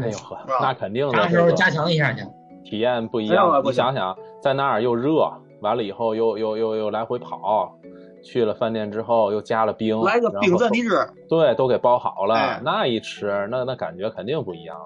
[0.00, 1.14] 哎呦呵，那肯定的。
[1.14, 2.22] 啥时候加强一下去？
[2.64, 3.62] 体验不一样。
[3.64, 7.77] 你想想，在那儿又热，完了以后又又又又来回跑，
[8.22, 12.60] 去了饭店之后又加了冰，来个冰镇荔枝，对，都给包好了。
[12.62, 14.76] 那一吃，那那感觉肯定不一样。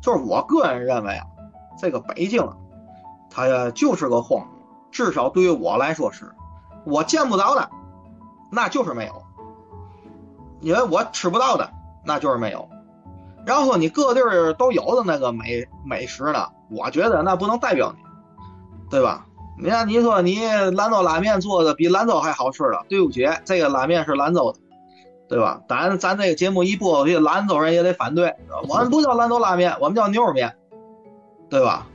[0.00, 1.24] 就是我个人认为啊。
[1.78, 2.42] 这个北京，
[3.28, 4.48] 它呀就是个荒漠，
[4.90, 6.24] 至少对于我来说是，
[6.86, 7.68] 我见不着的，
[8.50, 9.22] 那就是没有，
[10.60, 11.70] 因为我吃不到的，
[12.02, 12.66] 那就是没有。
[13.44, 18.02] 然后你各地儿都有的那个美美食呢，我觉得那不能代表你，
[18.88, 19.26] 对吧？
[19.58, 24.58] 你看你说你兰州拉面做的比兰州还好吃了，对不起，这个拉面是兰州的，
[25.28, 25.60] 对吧？
[25.68, 28.34] 咱咱这个节目一播，这兰州人也得反对，
[28.68, 30.54] 我们不叫兰州拉面，我们叫牛肉面。
[31.48, 31.86] 对吧？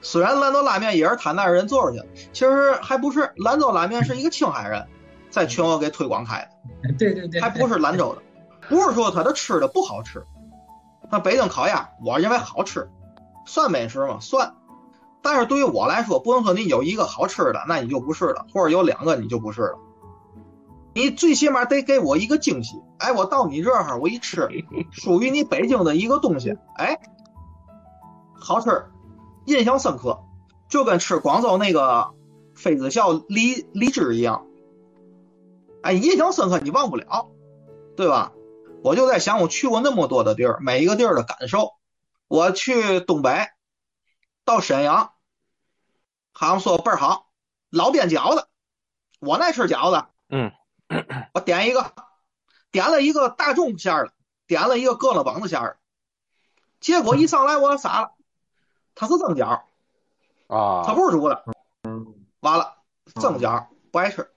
[0.00, 2.02] 虽然兰州拉面也是他那人做出去，
[2.32, 4.86] 其实还不是兰州拉面是一个青海人
[5.28, 6.94] 在全国给推广开的。
[6.96, 8.22] 对对对，还不是兰州的。
[8.68, 10.24] 不是说他的吃的不好吃，
[11.10, 12.88] 那北京烤鸭我认为好吃，
[13.44, 14.18] 算美食吗？
[14.20, 14.54] 算。
[15.22, 19.78] 但是对于我来说，不能说你有一个好吃的，那你就不是了；或者有两个，你就不是了。
[20.94, 22.76] 你最起码得给我一个惊喜。
[22.98, 24.48] 哎，我到你这儿，我一吃，
[24.90, 26.98] 属于你北京的一个东西，哎，
[28.34, 28.86] 好吃。
[29.46, 30.20] 印象深刻，
[30.68, 32.10] 就跟吃广州那个
[32.54, 34.46] 妃子笑荔荔枝一样，
[35.82, 37.28] 哎，印象深刻，你忘不了，
[37.96, 38.32] 对吧？
[38.82, 41.72] 我就在想，我去过那么多的地儿，每一个地儿的感受。
[42.28, 43.48] 我去东北，
[44.50, 45.12] 到沈阳，
[46.32, 47.30] 好像说倍儿好，
[47.70, 48.48] 老边饺子，
[49.20, 50.52] 我爱吃饺子，嗯，
[51.32, 51.94] 我点一个，
[52.72, 54.12] 点了一个大众馅儿的，
[54.48, 55.76] 点了一个疙瘩膀子馅儿的，
[56.80, 58.12] 结果一上来我傻了。
[58.96, 59.62] 他是蒸饺
[60.48, 61.44] 啊，它不是煮的。
[62.40, 62.74] 完了，
[63.20, 64.32] 蒸饺不爱吃，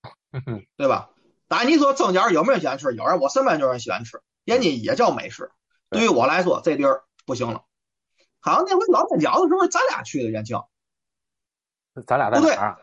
[0.78, 1.10] 对吧？
[1.46, 2.94] 但你说蒸饺有没有人喜欢吃？
[2.94, 5.52] 有人，我身边就有人喜欢吃，人家也叫美食。
[5.90, 7.64] 对于我来说，这地儿不行了。
[8.40, 10.30] 好像那回老边饺子是不是咱俩去的？
[10.30, 10.58] 元庆，
[12.06, 12.78] 咱俩在哪儿？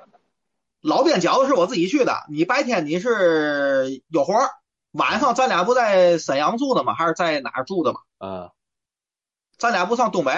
[0.82, 2.26] 老边饺子是我自己去的。
[2.30, 4.50] 你白天你是有活儿，
[4.92, 6.94] 晚上咱俩不在沈阳住的吗？
[6.94, 8.00] 还是在哪儿住的吗？
[8.20, 8.52] 嗯，
[9.58, 10.32] 咱俩不上东北？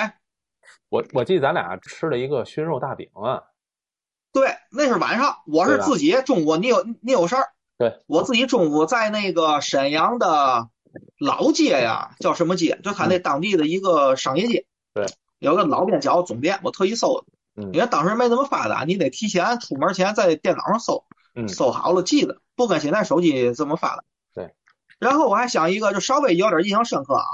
[0.88, 3.44] 我我记得咱俩吃了一个熏肉大饼啊，
[4.32, 10.70] 对，那是晚上，我是自己中午，你有你有事儿，对我自己中午在那个沈阳的
[11.20, 12.80] 老街呀，叫什么街？
[12.84, 15.06] 就他那当地的一个商业街，对，
[15.40, 24.54] 有个老边饺子总店，我特意搜的，嗯，因为当时没那么发达，你得提前出门前在电脑上搜，嗯，搜好了记得，不跟现在手机这么发达，对。
[24.98, 27.26] 然后我还想一个，就稍微有点印象深刻啊，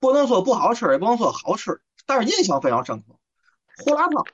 [0.00, 1.80] 不能说不好吃，也不能说好吃。
[2.06, 3.04] 但是印象非常深刻，
[3.84, 4.24] 胡辣汤，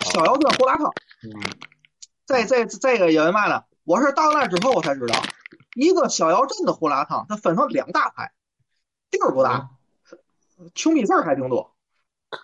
[0.00, 0.92] 逍遥镇胡辣汤。
[1.22, 1.30] 嗯，
[2.26, 3.62] 这这这个因为嘛呢？
[3.84, 5.22] 我是到那之后我才知道，
[5.76, 8.32] 一个逍遥镇的胡辣汤，它分成两大派，
[9.12, 9.70] 地儿不大，
[10.74, 11.74] 穷逼事儿还挺多。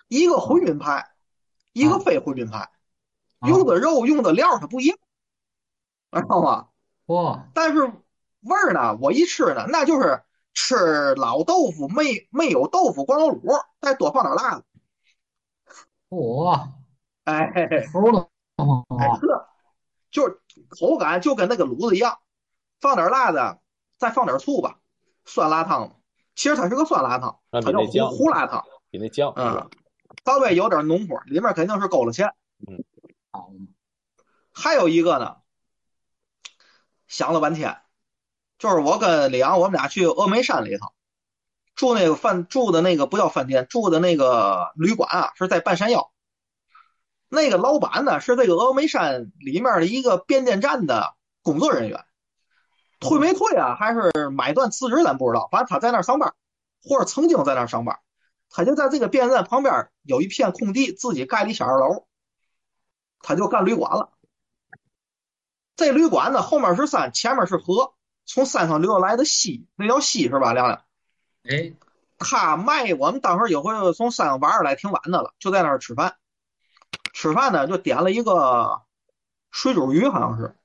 [0.07, 1.11] 一个回民派，
[1.73, 2.69] 一个非回民派，
[3.47, 4.97] 用的肉用的料它不一样，
[6.11, 6.67] 知道吗？
[7.07, 7.47] 哇！
[7.53, 10.23] 但是味儿呢，我一吃呢，那就是。
[10.55, 14.63] 吃老豆腐没没有豆腐，光有卤，再多放点辣子。
[16.09, 16.69] 嚯，
[17.23, 17.51] 哎，
[17.91, 18.29] 齁的，
[18.95, 19.49] 哎呵，
[20.11, 20.39] 就是
[20.69, 22.19] 口感就跟那个卤子一样，
[22.79, 23.57] 放点辣子，
[23.97, 24.77] 再放点醋吧，
[25.25, 25.99] 酸辣汤。
[26.35, 29.69] 其实它是个酸辣汤，它叫胡胡辣汤，比那酱嗯，
[30.25, 32.31] 稍微有点浓乎，里面肯定是勾了芡。
[32.67, 32.83] 嗯，
[34.51, 35.37] 还有一个呢，
[37.07, 37.77] 想了半天。
[38.59, 40.93] 就是我跟李阳，我们俩去峨眉山里头
[41.75, 46.11] 住那个饭住的那个不叫饭店，住的那个旅馆啊，是在半山腰。
[47.27, 52.05] 那个老板呢是这个峨眉山里面的一个变电站的工作人员，
[53.03, 53.75] 退没退啊？
[53.75, 55.03] 还是买断辞职？
[55.03, 55.47] 咱不知道。
[55.51, 56.33] 反正他在那儿上班，
[56.83, 57.99] 或者曾经在那儿上班。
[58.49, 62.05] 他就在这个变电站旁边有一片空地，自己盖了一小二楼，
[63.19, 64.11] 他就干旅馆了。
[65.75, 67.95] 这旅馆呢，后面是山，前面是河，
[68.25, 70.53] 从山上流下来的溪，那叫溪是吧？
[70.53, 70.83] 亮亮，
[71.49, 71.73] 哎，
[72.19, 76.15] 他卖我们当时有回从山上玩儿来挺晚的了，就在那儿吃饭。
[77.11, 78.83] 吃饭呢，就点了一个
[79.49, 80.55] 水煮鱼，好像是。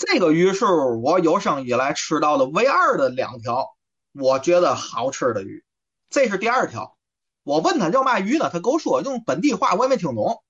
[0.00, 3.76] 这个鱼是我有生以来吃到的唯二的两条，
[4.12, 5.62] 我觉得好吃的鱼。
[6.08, 6.96] 这是第二条。
[7.42, 8.48] 我问他叫嘛鱼呢？
[8.50, 10.42] 他给我说用本地话，我也没听懂。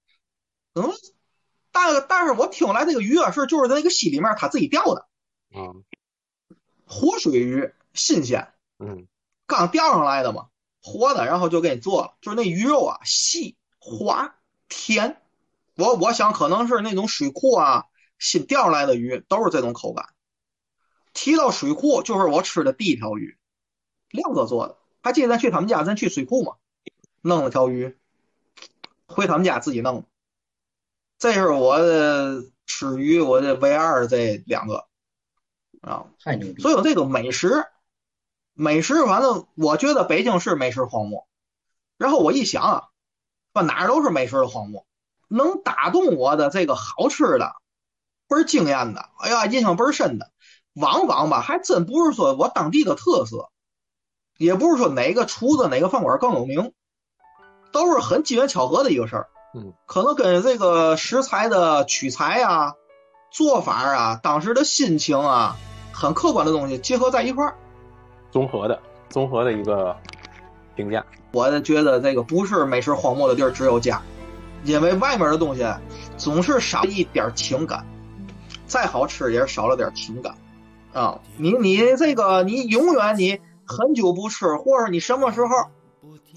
[0.75, 0.93] 嗯，
[1.73, 5.09] 但但是我听来这个鱼啊是就是在那个溪里面他自己钓的，
[5.53, 5.83] 嗯，
[6.87, 9.09] 活水鱼，新鲜，嗯，
[9.49, 10.47] 刚钓上来的嘛，
[10.81, 14.37] 活的，然后就给你做了，就是那鱼肉啊细滑
[14.69, 15.21] 甜。
[15.75, 17.87] 我我想可能是那种水库啊
[18.21, 20.07] 新钓上来的鱼都是这种口感。
[21.13, 23.37] 提到水库，就是我吃的第一条鱼，
[24.11, 24.77] 亮哥做的。
[25.03, 26.53] 还记得咱去他们家，咱去水库吗？
[27.23, 27.97] 弄了条鱼，
[29.07, 30.05] 回他们家自己弄。
[31.19, 34.87] 这是我的吃鱼，我的唯二这两个
[35.81, 36.63] 啊，太牛逼！
[36.63, 37.67] 所以这个美食，
[38.55, 41.27] 美食反正我觉得北京是美食荒漠。
[41.99, 42.89] 然后我一想啊，
[43.53, 44.87] 把哪儿都是美食的荒漠，
[45.29, 47.55] 能打动我的这个好吃的，
[48.31, 50.31] 倍儿惊艳的，哎呀，印象倍儿深的，
[50.75, 53.51] 往往吧还真不是说我当地的特色，
[54.39, 56.73] 也不是说哪个厨子哪个饭馆更有名。
[57.73, 62.75] 都是很机缘巧合的一个事儿，嗯，可能跟这个食材的取材啊、
[63.31, 65.57] 做法啊、当时的心情啊，
[65.93, 67.55] 很客观的东西结合在一块儿，
[68.33, 69.97] 综合的综合的一个
[70.75, 71.07] 评价。
[71.31, 74.03] 我觉得这个不是美食荒漠的地儿，只有家，
[74.65, 75.65] 因为外面的东西
[76.17, 77.87] 总是少一点情感，
[78.71, 80.35] 再好吃也是少了点情感
[80.95, 81.21] 啊。
[81.37, 85.49] 你你这个你永远你很久不吃，或者你什么时候？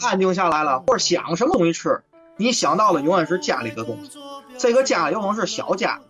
[0.02, 2.02] 安静下来了，或者想什么东西吃，
[2.36, 4.18] 你想到的永远是家里的东西。
[4.58, 6.02] 这个家有可能是小家，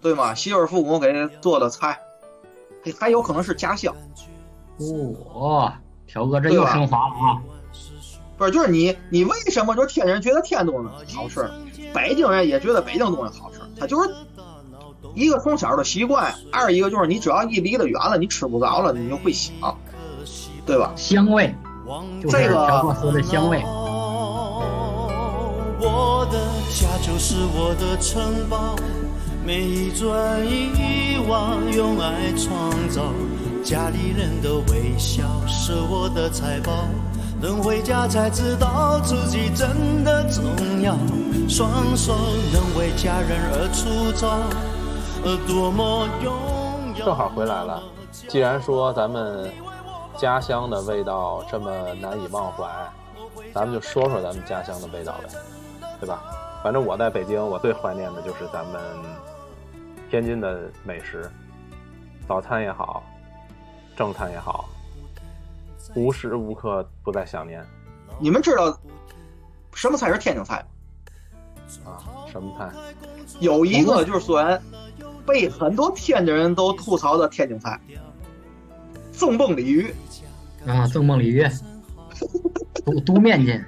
[0.00, 0.34] 对吗？
[0.34, 2.00] 媳妇父母给做的菜，
[2.84, 3.94] 还还有可能是家乡。
[5.34, 7.40] 哇，条哥这又升华了啊！
[8.36, 11.48] 不是，就是你，你为什么就天津人觉得天津东西好吃，
[11.94, 13.60] 北京人也觉得北京东西好吃？
[13.78, 14.12] 他就是
[15.14, 19.52] 一个从小的习惯，二一个就是你只要一离得远了，你吃不着了，你就会想，
[20.64, 20.92] 对吧？
[20.96, 21.54] 香味。
[22.30, 23.62] 这个说的香味。
[25.84, 26.38] 我的
[26.70, 28.76] 家就是我的城堡，
[29.44, 33.12] 每一砖一瓦用爱创造，
[33.64, 36.86] 家里人的微笑是我的财宝，
[37.42, 40.44] 等回家才知道自己真的重
[40.80, 40.96] 要，
[41.48, 42.14] 双手
[42.52, 44.38] 能为家人而粗糙。
[46.96, 47.82] 正好回来了，
[48.28, 49.50] 既然说咱们。
[50.18, 52.68] 家乡的味道这么难以忘怀，
[53.52, 55.28] 咱们就说说咱们家乡的味道呗，
[55.98, 56.22] 对吧？
[56.62, 58.80] 反正我在北京，我最怀念的就是咱们
[60.10, 61.28] 天津的美食，
[62.28, 63.02] 早餐也好，
[63.96, 64.66] 正餐也好，
[65.96, 67.66] 无时无刻不在想念。
[68.20, 68.78] 你们知道
[69.72, 70.64] 什么菜是天津菜
[71.84, 71.90] 吗？
[71.90, 71.98] 啊，
[72.30, 72.70] 什么菜？
[73.40, 74.62] 有一个就是虽然
[75.26, 77.80] 被很多天津人都吐槽的天津菜。
[79.12, 79.94] 赠蹦鲤鱼
[80.66, 81.46] 啊，赠蹦鲤鱼，
[82.84, 83.62] 独独面筋，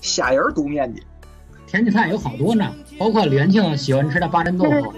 [0.00, 1.02] 虾仁独面筋，
[1.66, 4.92] 天津菜有好多呢，包括李元庆喜欢吃的八珍豆腐，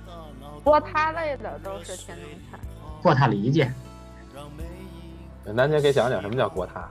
[0.62, 2.58] 锅塌类的都是天津菜。
[3.02, 3.66] 锅塌里脊，
[5.44, 6.88] 南姐给讲讲什么叫锅塌？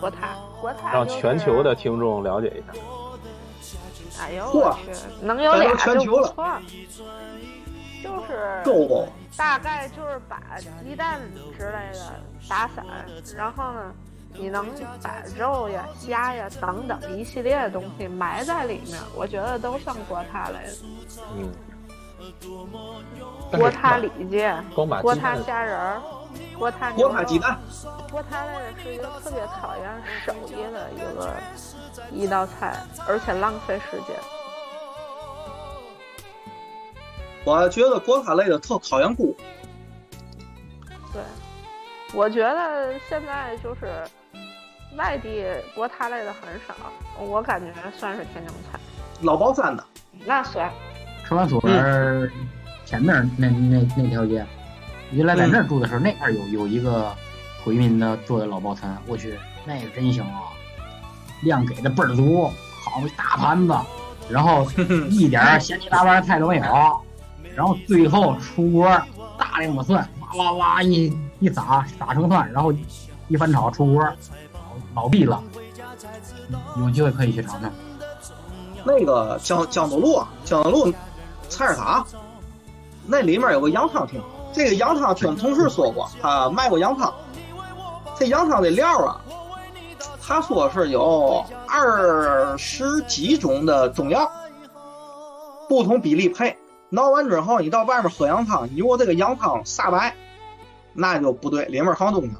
[0.00, 2.78] 锅塌，锅塌，让全球的听众了解一下。
[4.20, 4.92] 哎呦我去，
[5.24, 6.58] 能有俩就不错。
[8.02, 8.62] 就是
[9.36, 10.40] 大概就是把
[10.84, 11.20] 鸡蛋
[11.56, 12.84] 之类的打散，
[13.36, 13.94] 然后呢，
[14.34, 14.66] 你能
[15.02, 20.72] 把肉呀、虾呀等等一系列的东西埋在里面，我觉得都算锅塌类的。
[21.36, 21.52] 嗯。
[23.50, 24.44] 锅塌里脊，
[24.74, 26.00] 锅塌虾仁儿，
[26.58, 27.58] 锅塌锅塌鸡蛋。
[28.10, 31.34] 锅塌类的是一个特别考验手艺的一个
[32.10, 32.76] 一道菜，
[33.08, 34.16] 而且浪费时间。
[37.44, 39.26] 我觉得锅塌类的特考验锅。
[41.12, 41.22] 对，
[42.14, 44.04] 我觉得现在就是
[44.96, 46.74] 外地锅塌类的很少，
[47.18, 48.78] 我感觉算是天津菜。
[49.22, 49.84] 老包山的
[50.24, 50.70] 那算。
[51.24, 51.60] 车管所
[52.84, 54.44] 前面那那那条街，
[55.12, 57.14] 原来在那儿住的时候，那块儿有有一个
[57.62, 60.40] 回民的做的老包餐，我去，那个真行啊！
[61.42, 62.50] 量给的倍儿足，
[62.82, 63.76] 好大盘子，
[64.30, 64.66] 然后
[65.10, 66.62] 一点咸鸡大拌菜都没有，
[67.54, 68.88] 然后最后出锅
[69.38, 72.72] 大量的蒜，哇哇哇一一撒撒成蒜，然后
[73.28, 74.08] 一翻炒出锅，
[74.94, 75.42] 老毕了。
[76.78, 77.70] 有机会可以去尝尝。
[78.84, 80.92] 那个江江都路，江都路
[81.48, 82.06] 菜市场，
[83.06, 84.20] 那里面有个羊汤厅。
[84.52, 87.12] 这个羊汤听同事说过，他卖过羊汤。
[88.18, 89.20] 这羊汤的料啊，
[90.20, 94.30] 他说是有二十几种的中药，
[95.68, 96.56] 不同比例配。
[96.96, 100.14] 熬完之后，你到外面喝羊汤，你如果这个羊汤煞白，
[100.92, 102.30] 那就不对，里面放东西。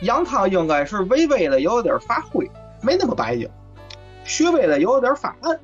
[0.00, 2.50] 羊汤应该是微微的有点发灰，
[2.80, 3.50] 没那么白净，
[4.24, 5.60] 稍微的有点发暗。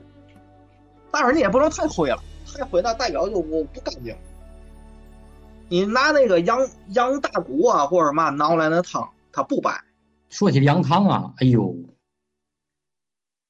[1.11, 2.19] 但是你也不能太灰了，
[2.53, 4.15] 太灰那代表就不不干净。
[5.69, 9.83] 你拿那个羊羊大骨啊，或者嘛熬来那汤，它不白。
[10.29, 11.75] 说起羊汤啊，哎呦，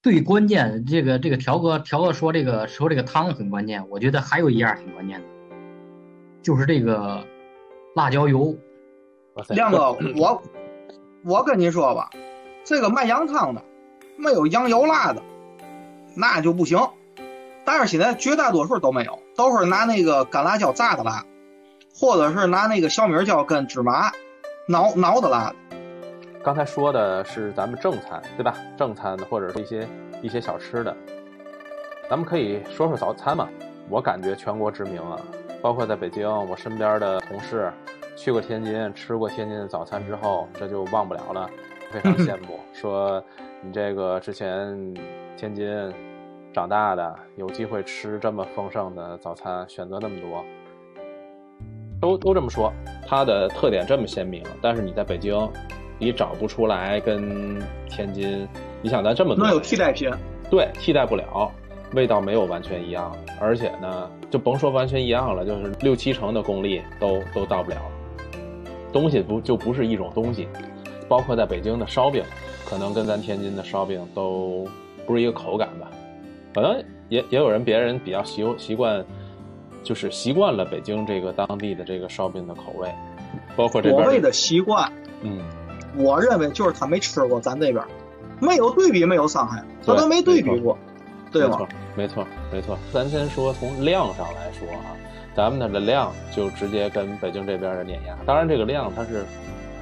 [0.02, 5.26] 最关键这个这个条哥条哥说这个说这个汤很关键，我觉得还有一样挺关键的，
[6.42, 7.26] 就是这个
[7.96, 8.56] 辣椒油。
[9.48, 10.42] 亮哥，我
[11.24, 12.10] 我跟你说吧，
[12.64, 13.64] 这个卖羊汤的
[14.16, 15.22] 没有羊油辣的，
[16.14, 16.78] 那就不行。
[17.64, 21.24] 但是现在绝大多数都没有，都是拿那个干辣椒炸的辣。
[21.96, 24.10] 或者是拿那个小米椒跟芝麻
[24.66, 25.56] 挠挠的辣的。
[26.42, 28.56] 刚才说的是咱们正餐，对吧？
[28.76, 29.88] 正餐的或者是一些
[30.20, 30.94] 一些小吃的，
[32.10, 33.48] 咱们可以说说早餐嘛。
[33.88, 35.20] 我感觉全国知名啊，
[35.62, 37.72] 包括在北京，我身边的同事
[38.16, 41.48] 去过天津，吃过天津的早餐之后，这就忘不了了，
[41.90, 42.58] 非常羡慕。
[42.74, 43.22] 说
[43.62, 44.94] 你这个之前
[45.36, 45.94] 天津
[46.52, 50.44] 长大的，有机会吃这么丰盛的早餐，选择那么多。
[52.04, 52.70] 都都这么说，
[53.06, 55.34] 它的特点这么鲜明，但是你在北京，
[55.98, 58.46] 你找不出来跟天津，
[58.82, 60.10] 你想咱这么多，那有替代品？
[60.50, 61.50] 对，替代不了，
[61.94, 67.78] 味道没有完全一样，而且呢，就甭说完全一样了，就是六七成的功力都都到不了，
[68.92, 70.46] 东西不就不是一种东西，
[71.08, 72.22] 包括在北京的烧饼，
[72.68, 74.68] 可能跟咱天津的烧饼都
[75.06, 75.90] 不是一个口感吧，
[76.54, 79.02] 可能也也有人别人比较习习惯。
[79.84, 82.92] 就是习惯了北京这个当地的这个烧饼的口味，
[83.54, 85.38] 包括这所谓的习惯，嗯，
[85.96, 87.84] 我认为就是他没吃过咱这边，
[88.40, 90.76] 没有对比没有伤害，他都没对比过，
[91.30, 91.58] 对吗？
[91.94, 92.76] 没错，没错。
[92.92, 94.96] 咱先说从量上来说啊，
[95.36, 98.16] 咱们那的量就直接跟北京这边的碾压。
[98.26, 99.24] 当然，这个量它是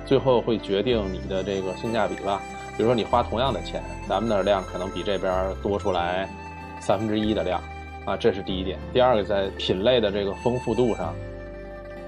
[0.04, 2.40] 最后会决定你的这个性价比吧。
[2.76, 6.28] 比如说你花同样的钱，咱们那儿量可能比这边多出来
[6.80, 7.62] 三分之一的量。
[8.04, 8.78] 啊，这是第一点。
[8.92, 11.14] 第二个，在品类的这个丰富度上，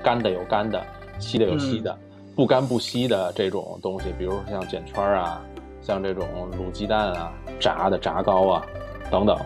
[0.03, 0.83] 干的有干的，
[1.19, 1.97] 稀的有稀的，
[2.35, 5.41] 不干不稀的这种东西，比如说像卷圈啊，
[5.81, 6.27] 像这种
[6.59, 8.67] 卤鸡蛋啊，炸的炸糕啊，
[9.11, 9.39] 等等，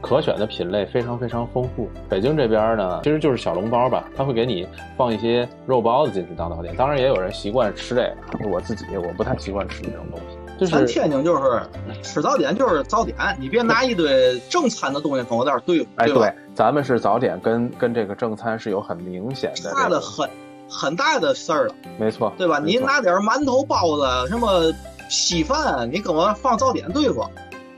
[0.00, 1.90] 可选的品类非常非常丰富。
[2.08, 6.74] 北京这边呢，其实就是小笼包吧，他会给你放一些肉包子进去当早点。
[6.76, 8.02] 当然，也有人习惯吃这
[8.38, 10.38] 个，我自己我不太习惯吃这种东西。
[10.66, 11.62] 咱天津就是
[12.02, 16.32] 吃早点就是早点，你别拿一堆正餐的东西跟我这儿对付，对？
[16.54, 20.28] 咱们是早点，跟跟这个正餐是有很明显的大的很
[20.68, 22.58] 很大的事儿了，没错，对吧？
[22.58, 24.72] 你拿点馒头、包子、什么
[25.08, 27.24] 稀饭，你跟我放早点对付，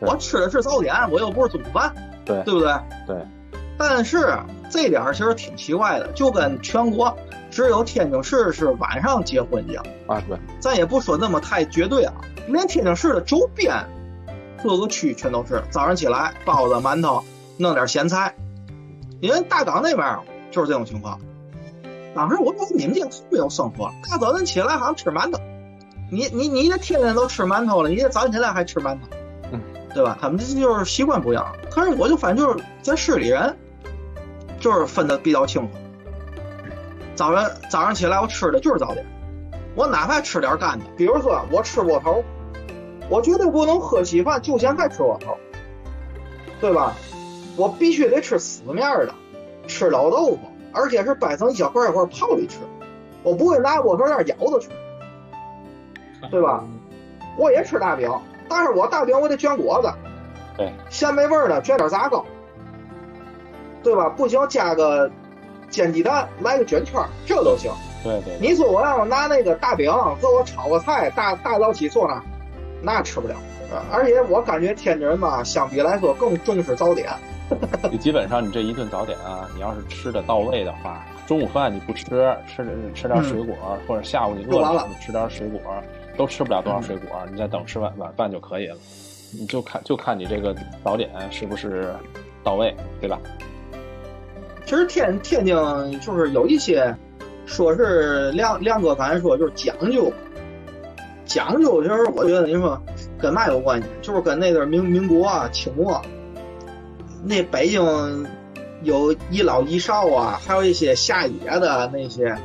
[0.01, 2.73] 我吃的是早点，我又不是中午饭，对对不对？
[3.07, 3.17] 对。
[3.85, 4.39] 但是
[4.71, 7.17] 这点其实挺奇怪的，就跟全国
[7.51, 10.23] 只有天津市是晚上结婚一样啊。
[10.29, 12.15] 对，咱也不说那么太绝对啊。
[12.47, 13.85] 连天津市的周边
[14.63, 17.25] 各个区全都是早上起来包子、馒头，
[17.57, 18.33] 弄点咸菜。
[19.21, 20.19] 因为大港那边
[20.53, 21.19] 就是这种情况。
[22.15, 25.41] 当时我说你们这太没有生活，大早晨起来好像吃馒头。
[26.09, 29.09] 你你你这天天都吃馒头了，你这早上起来还吃馒头，
[29.51, 29.61] 嗯，
[29.93, 30.17] 对吧？
[30.21, 31.53] 他们这就是习惯不一样。
[31.71, 33.57] 可是我就反正就是在市里人，
[34.63, 35.69] 就是分的比较清楚。
[37.15, 39.05] 早上早上起来我吃的就是早点。
[39.75, 42.23] 我哪怕吃点干的，比如说我吃窝头，
[43.11, 45.37] 我绝对不能喝稀饭就咸菜吃窝头，
[46.61, 46.95] 对吧？
[47.57, 49.15] 我必须得吃死面的，
[49.67, 50.39] 吃老豆腐，
[50.73, 52.59] 而且是掰成一小块一块泡里吃，
[53.23, 54.69] 我不会拿窝头面咬着吃，
[56.31, 56.65] 对吧？
[57.37, 58.11] 我也吃大饼，
[58.49, 59.91] 但是我大饼我得卷果子，
[60.57, 62.25] 对，咸美味的卷点杂糕，
[63.83, 64.09] 对吧？
[64.09, 65.11] 不行加个
[65.71, 67.71] 煎鸡蛋，来个卷圈，这都行。
[68.03, 72.23] 对对，你说我要拿那个大饼给我炒个菜，大大早起做那，
[72.83, 73.35] 那吃不了。
[73.91, 77.09] 而且我感觉天津人吧，相比来说更重视早点。
[77.91, 82.05] 你基本上你这一顿早点啊，你要是吃的到位的话，中午饭你不吃，
[82.47, 83.55] 吃吃点水果，
[83.87, 85.61] 或者下午你饿了吃点水果，
[86.17, 88.77] 都吃不了多少水果，你再等吃晚晚饭就可以了。
[89.39, 90.55] 你就看就看你这个
[90.85, 91.95] 早点是不是
[92.45, 93.19] 到位，对吧？
[94.65, 95.55] 其实天天津
[96.01, 96.95] 就是有一些，
[97.47, 100.13] 说是亮亮哥刚才说就是讲究，
[101.25, 102.81] 讲究其实我觉得你说
[103.21, 103.89] 跟嘛有关系？
[104.01, 106.01] 就是跟那阵民民国啊、清末，
[107.25, 108.27] 那北京
[108.83, 112.37] 有一老一少啊，还有一些下野的那些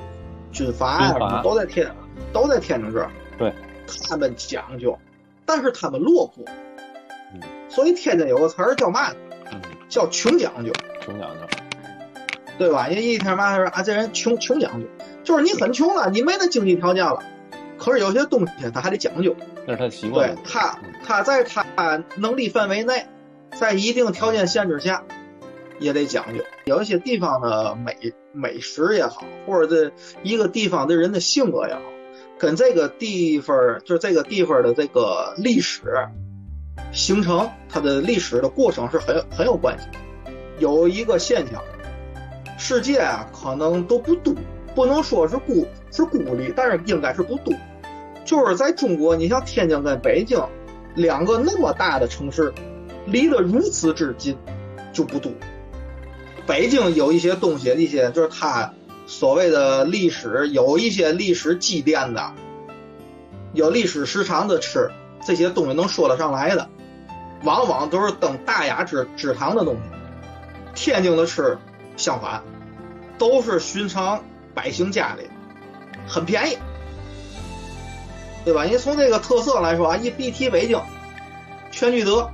[0.51, 1.89] 军阀呀、军阀都在天
[2.34, 3.09] 都在天津这儿。
[3.38, 3.53] 对，
[4.07, 4.97] 他们讲究，
[5.45, 6.43] 但是他们落魄，
[7.34, 9.11] 嗯所以天津有个词儿叫嘛？
[9.51, 10.72] 嗯，叫穷讲究。
[10.99, 11.47] 穷讲究。
[12.58, 12.88] 对吧？
[12.88, 14.88] 人一天嘛说啊，这人穷穷讲究，
[15.24, 17.22] 就是你很穷了，你没那经济条件了，
[17.78, 19.36] 可是有些东西他还得讲究。
[19.66, 20.43] 那是他的习惯对。
[20.43, 23.05] 他，他在他能力范围内，
[23.60, 25.03] 在一定条件限制下，
[25.80, 26.43] 也得讲究。
[26.66, 29.93] 有一些地方的美美食也好，或者这
[30.24, 31.82] 一个地方的人的性格也好，
[32.39, 35.82] 跟这个地方就是这个地方的这个历史
[36.91, 39.88] 形成，它的历史的过程是很有很有关系。
[40.60, 41.62] 有一个现象，
[42.58, 44.34] 世界啊可能都不多，
[44.76, 47.53] 不能说是孤是孤立，但是应该是不多。
[48.26, 50.41] 就是在中国，你像天津跟北京
[50.95, 52.53] 两个那么大的城市，
[53.05, 54.36] 离得如此之近，
[54.91, 55.32] 就不多。
[56.45, 58.74] 北京有一些东西，一些就是它
[59.05, 62.34] 所谓的历史，有一些历史积淀的，
[63.53, 64.89] 有历史时长的吃，
[65.26, 66.68] 这些东西能说得上来的，
[67.43, 69.82] 往往都是登大雅之之堂的东西。
[70.74, 71.58] 天津的吃
[71.98, 72.41] 相反，
[73.18, 74.24] 都是寻常
[74.54, 75.28] 百姓家里，
[76.08, 76.58] 很便宜。
[78.45, 78.64] 对吧？
[78.64, 80.82] 你从这个特色来说啊，一必提北京，
[81.70, 82.32] 全聚德、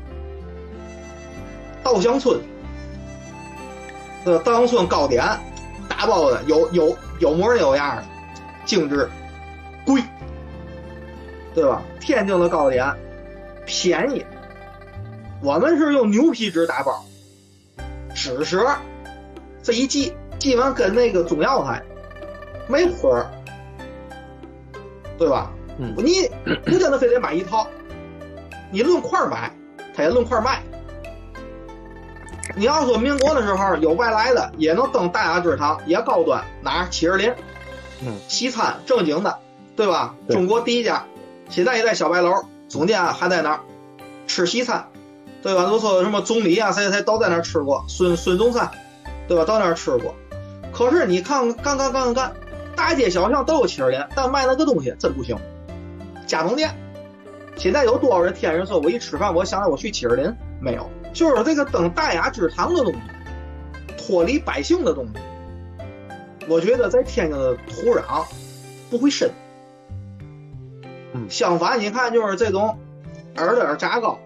[1.81, 2.39] 稻香村，
[4.23, 5.25] 呃，稻香村糕点，
[5.89, 8.03] 打包的有有有模有样的，
[8.63, 9.09] 精致，
[9.87, 10.03] 贵，
[11.55, 11.81] 对吧？
[11.99, 12.95] 天津的糕点
[13.65, 14.23] 便宜，
[15.41, 17.03] 我们是用牛皮纸打包，
[18.13, 18.77] 纸蛇，
[19.63, 21.81] 这一系系完跟那个中药材
[22.67, 23.31] 没花儿，
[25.17, 25.51] 对吧？
[25.79, 26.29] 嗯你
[26.65, 27.65] 不见得非得买一套，
[28.71, 29.51] 你论块儿买，
[29.95, 30.61] 它也论块儿卖。
[32.55, 36.87] 你要说民国的时候有外来的，也能登大雅之堂，也高端，哪儿？
[36.91, 37.33] 启士林，
[38.05, 39.39] 嗯，西餐正经的，
[39.75, 40.13] 对吧？
[40.27, 41.03] 对中国第一家，
[41.49, 42.31] 现在也在小白楼，
[42.67, 43.61] 总店还在那儿
[44.27, 44.87] 吃西餐，
[45.41, 45.65] 对吧？
[45.65, 48.69] 都说什么总理啊，谁谁都在那儿吃过，孙孙中山，
[49.27, 49.45] 对吧？
[49.45, 50.15] 到那儿吃过。
[50.71, 52.33] 可是你看，干干干干干，
[52.75, 55.37] 大街小巷都有启士林，但卖那个东西真不行。
[56.25, 56.73] 加盟店，
[57.55, 62.99] 现在有多少人天天说，我一吃饭，我想着我去启士林，没有，就是这个登大雅之堂的东西，
[63.97, 65.13] 脱离百姓的东西，
[66.47, 68.25] 我觉得在天津的土壤
[68.89, 69.29] 不会深。
[71.13, 72.75] 嗯相反，你看就是这种
[73.37, 74.17] 耳朵炸糕、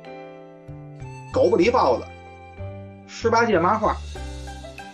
[1.34, 2.06] 狗不理包子、
[3.08, 3.94] 十八街麻花，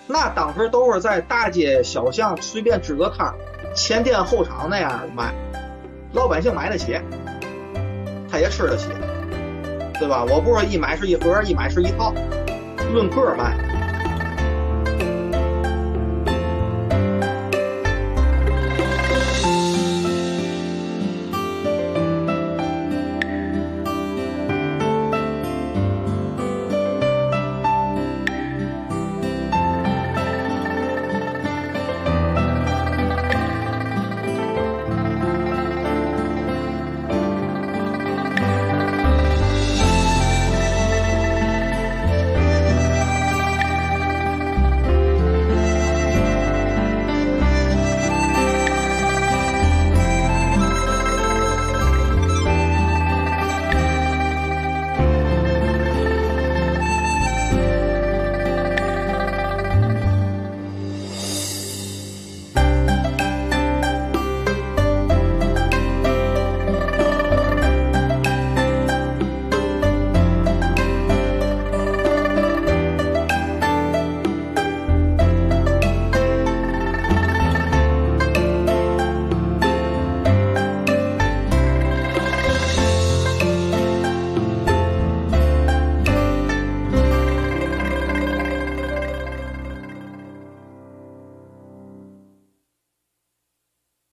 [0.08, 3.34] 那当时都是在大街小巷随便支个摊，
[3.74, 5.34] 前店后厂那样卖。
[6.12, 7.00] 老百姓买得起，
[8.30, 8.90] 他也吃得起，
[9.98, 10.24] 对吧？
[10.30, 12.14] 我不是一买是一盒，一买是一套，
[12.94, 13.73] 论个卖。